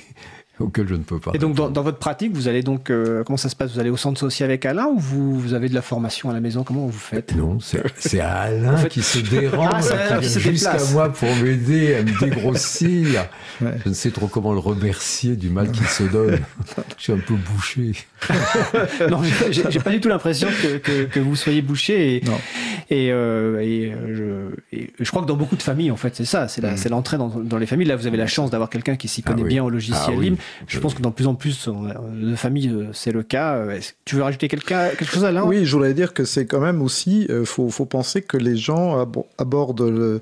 [0.59, 1.31] auxquelles je ne peux pas.
[1.33, 3.73] Et donc dans, votre pratique, vous allez donc euh, comment ça se passe?
[3.73, 6.33] Vous allez au centre social avec Alain ou vous, vous avez de la formation à
[6.33, 6.63] la maison?
[6.63, 7.35] Comment vous faites?
[7.35, 12.03] Non, c'est Alain fait- qui se dérange, Ah, qui vient jusqu'à moi pour m'aider à
[12.03, 13.25] me dégrossir.
[13.61, 13.73] Ouais.
[13.83, 16.39] Je ne sais trop comment le remercier du mal qu'il se donne.
[16.97, 17.91] Je suis un peu bouché.
[19.09, 22.15] Non, j'ai- pas du tout l'impression que, que, que vous soyez bouché.
[22.15, 22.39] Et, Non.
[22.89, 26.15] Et, euh, et, euh, je, et je crois que dans beaucoup de familles, en fait,
[26.15, 26.77] c'est ça, c'est la- Mm.
[26.77, 27.87] c'est l'entrée dans, dans les familles.
[27.87, 29.49] Là, vous avez la chance d'avoir quelqu'un qui s'y Ah connaît oui.
[29.49, 30.25] bien au logiciel Ah oui.
[30.31, 30.37] libre.
[30.67, 31.71] Je pense que dans plus en plus euh,
[32.31, 33.63] de familles, euh, c'est le cas.
[34.05, 35.43] Tu veux rajouter quelqu'un- quelque chose, Alain?
[35.45, 38.57] Oui, je voulais dire que c'est quand même aussi, il faut, faut penser que les
[38.57, 40.21] gens abo- abordent le.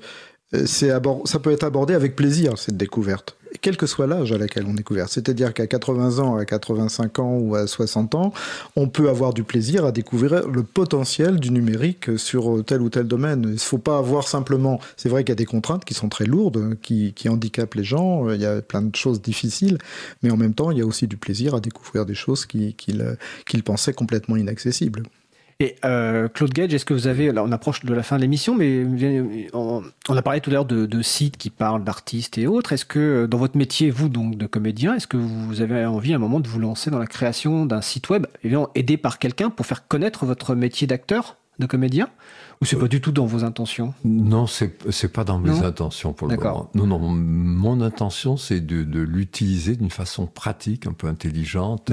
[0.66, 3.36] c'est abord- ça peut être abordé avec plaisir, cette découverte.
[3.60, 5.08] Quel que soit l'âge à laquelle on découvre.
[5.08, 8.32] C'est-à-dire qu'à 80 ans, à 85 ans ou à 60 ans,
[8.76, 13.06] on peut avoir du plaisir à découvrir le potentiel du numérique sur tel ou tel
[13.06, 13.42] domaine.
[13.44, 14.80] Il ne faut pas avoir simplement...
[14.96, 18.30] C'est vrai qu'il y a des contraintes qui sont très lourdes, qui, handicapent les gens,
[18.30, 19.78] il y a plein de choses difficiles,
[20.22, 22.74] mais en même temps, il y a aussi du plaisir à découvrir des choses qui-
[22.74, 25.02] qu'ils qu'ils pensaient complètement inaccessibles.
[25.60, 28.20] Et euh, Claude Gage, est-ce que vous avez, là on approche de la fin de
[28.20, 28.86] l'émission, mais
[29.52, 32.72] on, a parlé tout à l'heure de, sites qui parlent d'artistes et autres.
[32.72, 36.16] Est-ce que dans votre métier, vous donc de comédien, est-ce que vous avez envie à
[36.16, 38.26] un moment de vous lancer dans la création d'un site web,
[38.76, 42.08] aidé par quelqu'un pour faire connaître votre métier d'acteur, de comédien?
[42.60, 45.62] Ou c'est pas du tout dans vos intentions Non, c'est c'est pas dans mes Non
[45.64, 46.70] intentions pour le moment.
[46.74, 51.90] Non, non, mon intention, c'est de, de l'utiliser d'une façon pratique, un peu intelligente,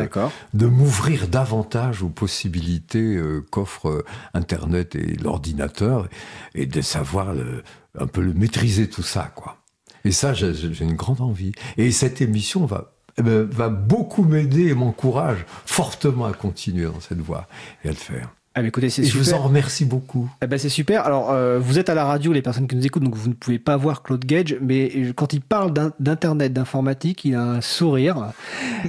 [0.55, 6.07] de m'ouvrir davantage aux possibilités euh, qu'offre euh, Internet et l'ordinateur,
[6.55, 7.63] et de savoir le-
[7.99, 9.57] un peu le maîtriser tout ça, quoi.
[10.03, 11.51] Et ça, j'ai j'ai une grande envie.
[11.78, 16.99] Et cette émission va, eh ben, va beaucoup m'aider et m'encourage fortement à continuer dans
[16.99, 17.47] cette voie
[17.84, 18.34] et à le faire.
[18.58, 19.24] Ah, mais écoutez, c'est Et je super.
[19.26, 20.32] vous en remercie beaucoup.
[20.41, 21.06] Eh ben c'est super.
[21.06, 23.34] Alors, euh, vous êtes à la radio, les personnes qui nous écoutent, donc vous ne
[23.34, 27.41] pouvez pas voir Claude Gage, mais euh, quand il parle d'in- d'internet, d'informatique, il a
[27.43, 28.32] un sourire.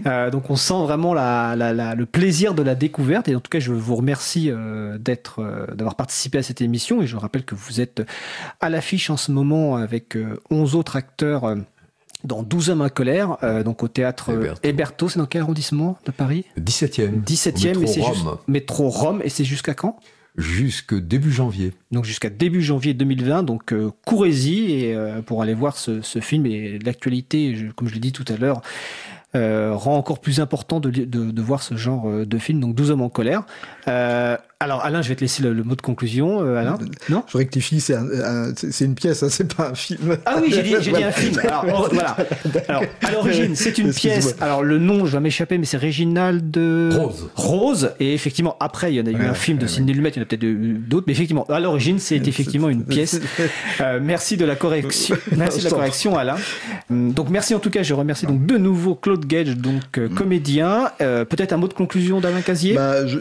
[0.04, 3.28] Euh, donc, on sent vraiment la, la- la- le plaisir de la découverte.
[3.28, 7.00] Et en tout cas, je vous remercie euh, d'être, euh, d'avoir participé à cette émission.
[7.00, 8.02] Et je rappelle que vous êtes
[8.60, 11.56] à l'affiche en ce moment avec euh, 11 autres acteurs.
[12.24, 15.08] Dans 12 hommes en colère, euh, donc au théâtre euh, Héberto.
[15.08, 16.44] C'est dans quel arrondissement de Paris?
[16.58, 17.22] 17e.
[17.22, 19.98] 17e, au et c'est métro juste Rome, métro Rome, et c'est jusqu'à quand?
[20.36, 21.72] Jusque début janvier.
[21.92, 23.42] donc jusqu'à début janvier 2020.
[23.42, 27.94] Donc euh, courez-y et euh, pour aller voir ce, ce film et l'actualité, comme je
[27.94, 28.60] l'ai dit tout à l'heure,
[29.34, 32.60] euh, rend encore plus important de, de, de voir ce genre de film.
[32.60, 33.46] Donc 12 hommes en colère.
[34.62, 36.40] Euh, alors Alain, je vais te laisser le, le mot de conclusion.
[36.42, 36.78] euh, Alain,
[37.10, 40.16] non Je rectifie, c'est un- un- c'est- c'est une pièce, hein, c'est pas un film.
[40.24, 41.38] Ah oui, j'ai dit, un film.
[41.40, 42.16] Alors, or- voilà.
[42.68, 44.34] Alors, à l'origine, c'est une pièce.
[44.40, 47.28] Alors, le nom, je vais m'échapper, mais c'est Réginald Rose.
[47.34, 47.90] Rose.
[48.00, 50.08] Et effectivement, après, il y en a eu Ouais, un film de ouais, Sidney Lumet,
[50.10, 51.04] il y en a peut-être eu d'autres.
[51.06, 53.20] Mais effectivement, à l'origine, c'est effectivement une pièce.
[53.80, 55.16] Euh, merci de la correction.
[55.36, 56.36] Merci de la correction, Alain.
[56.90, 57.82] Hum, Donc, merci en tout cas.
[57.82, 60.90] Je remercie donc de nouveau Claude Gage, donc euh, comédien.
[61.02, 62.74] Euh, peut-être un mot de conclusion d'Alain Casier?
[62.74, 63.18] Bah, je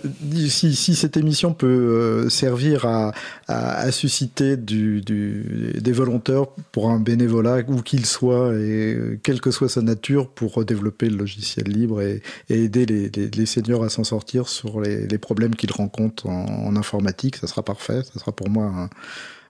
[0.47, 7.81] si, si cette émission peut euh, servir à, susciter des volontaires pour un bénévolat, où
[7.81, 12.85] qu'il soit, et quelle que soit sa nature, pour développer le logiciel libre et, aider
[12.85, 18.01] les, seniors à s'en sortir sur les, problèmes qu'ils rencontrent en, informatique, ça sera parfait.
[18.03, 18.89] Ça sera pour moi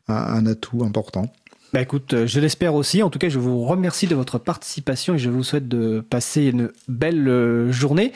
[0.08, 1.32] un, atout important.
[1.74, 3.04] Bah écoute, euh, je l'espère aussi.
[3.04, 6.46] En tout cas, je vous remercie de votre participation et je vous souhaite de passer
[6.46, 8.14] une belle euh, journée.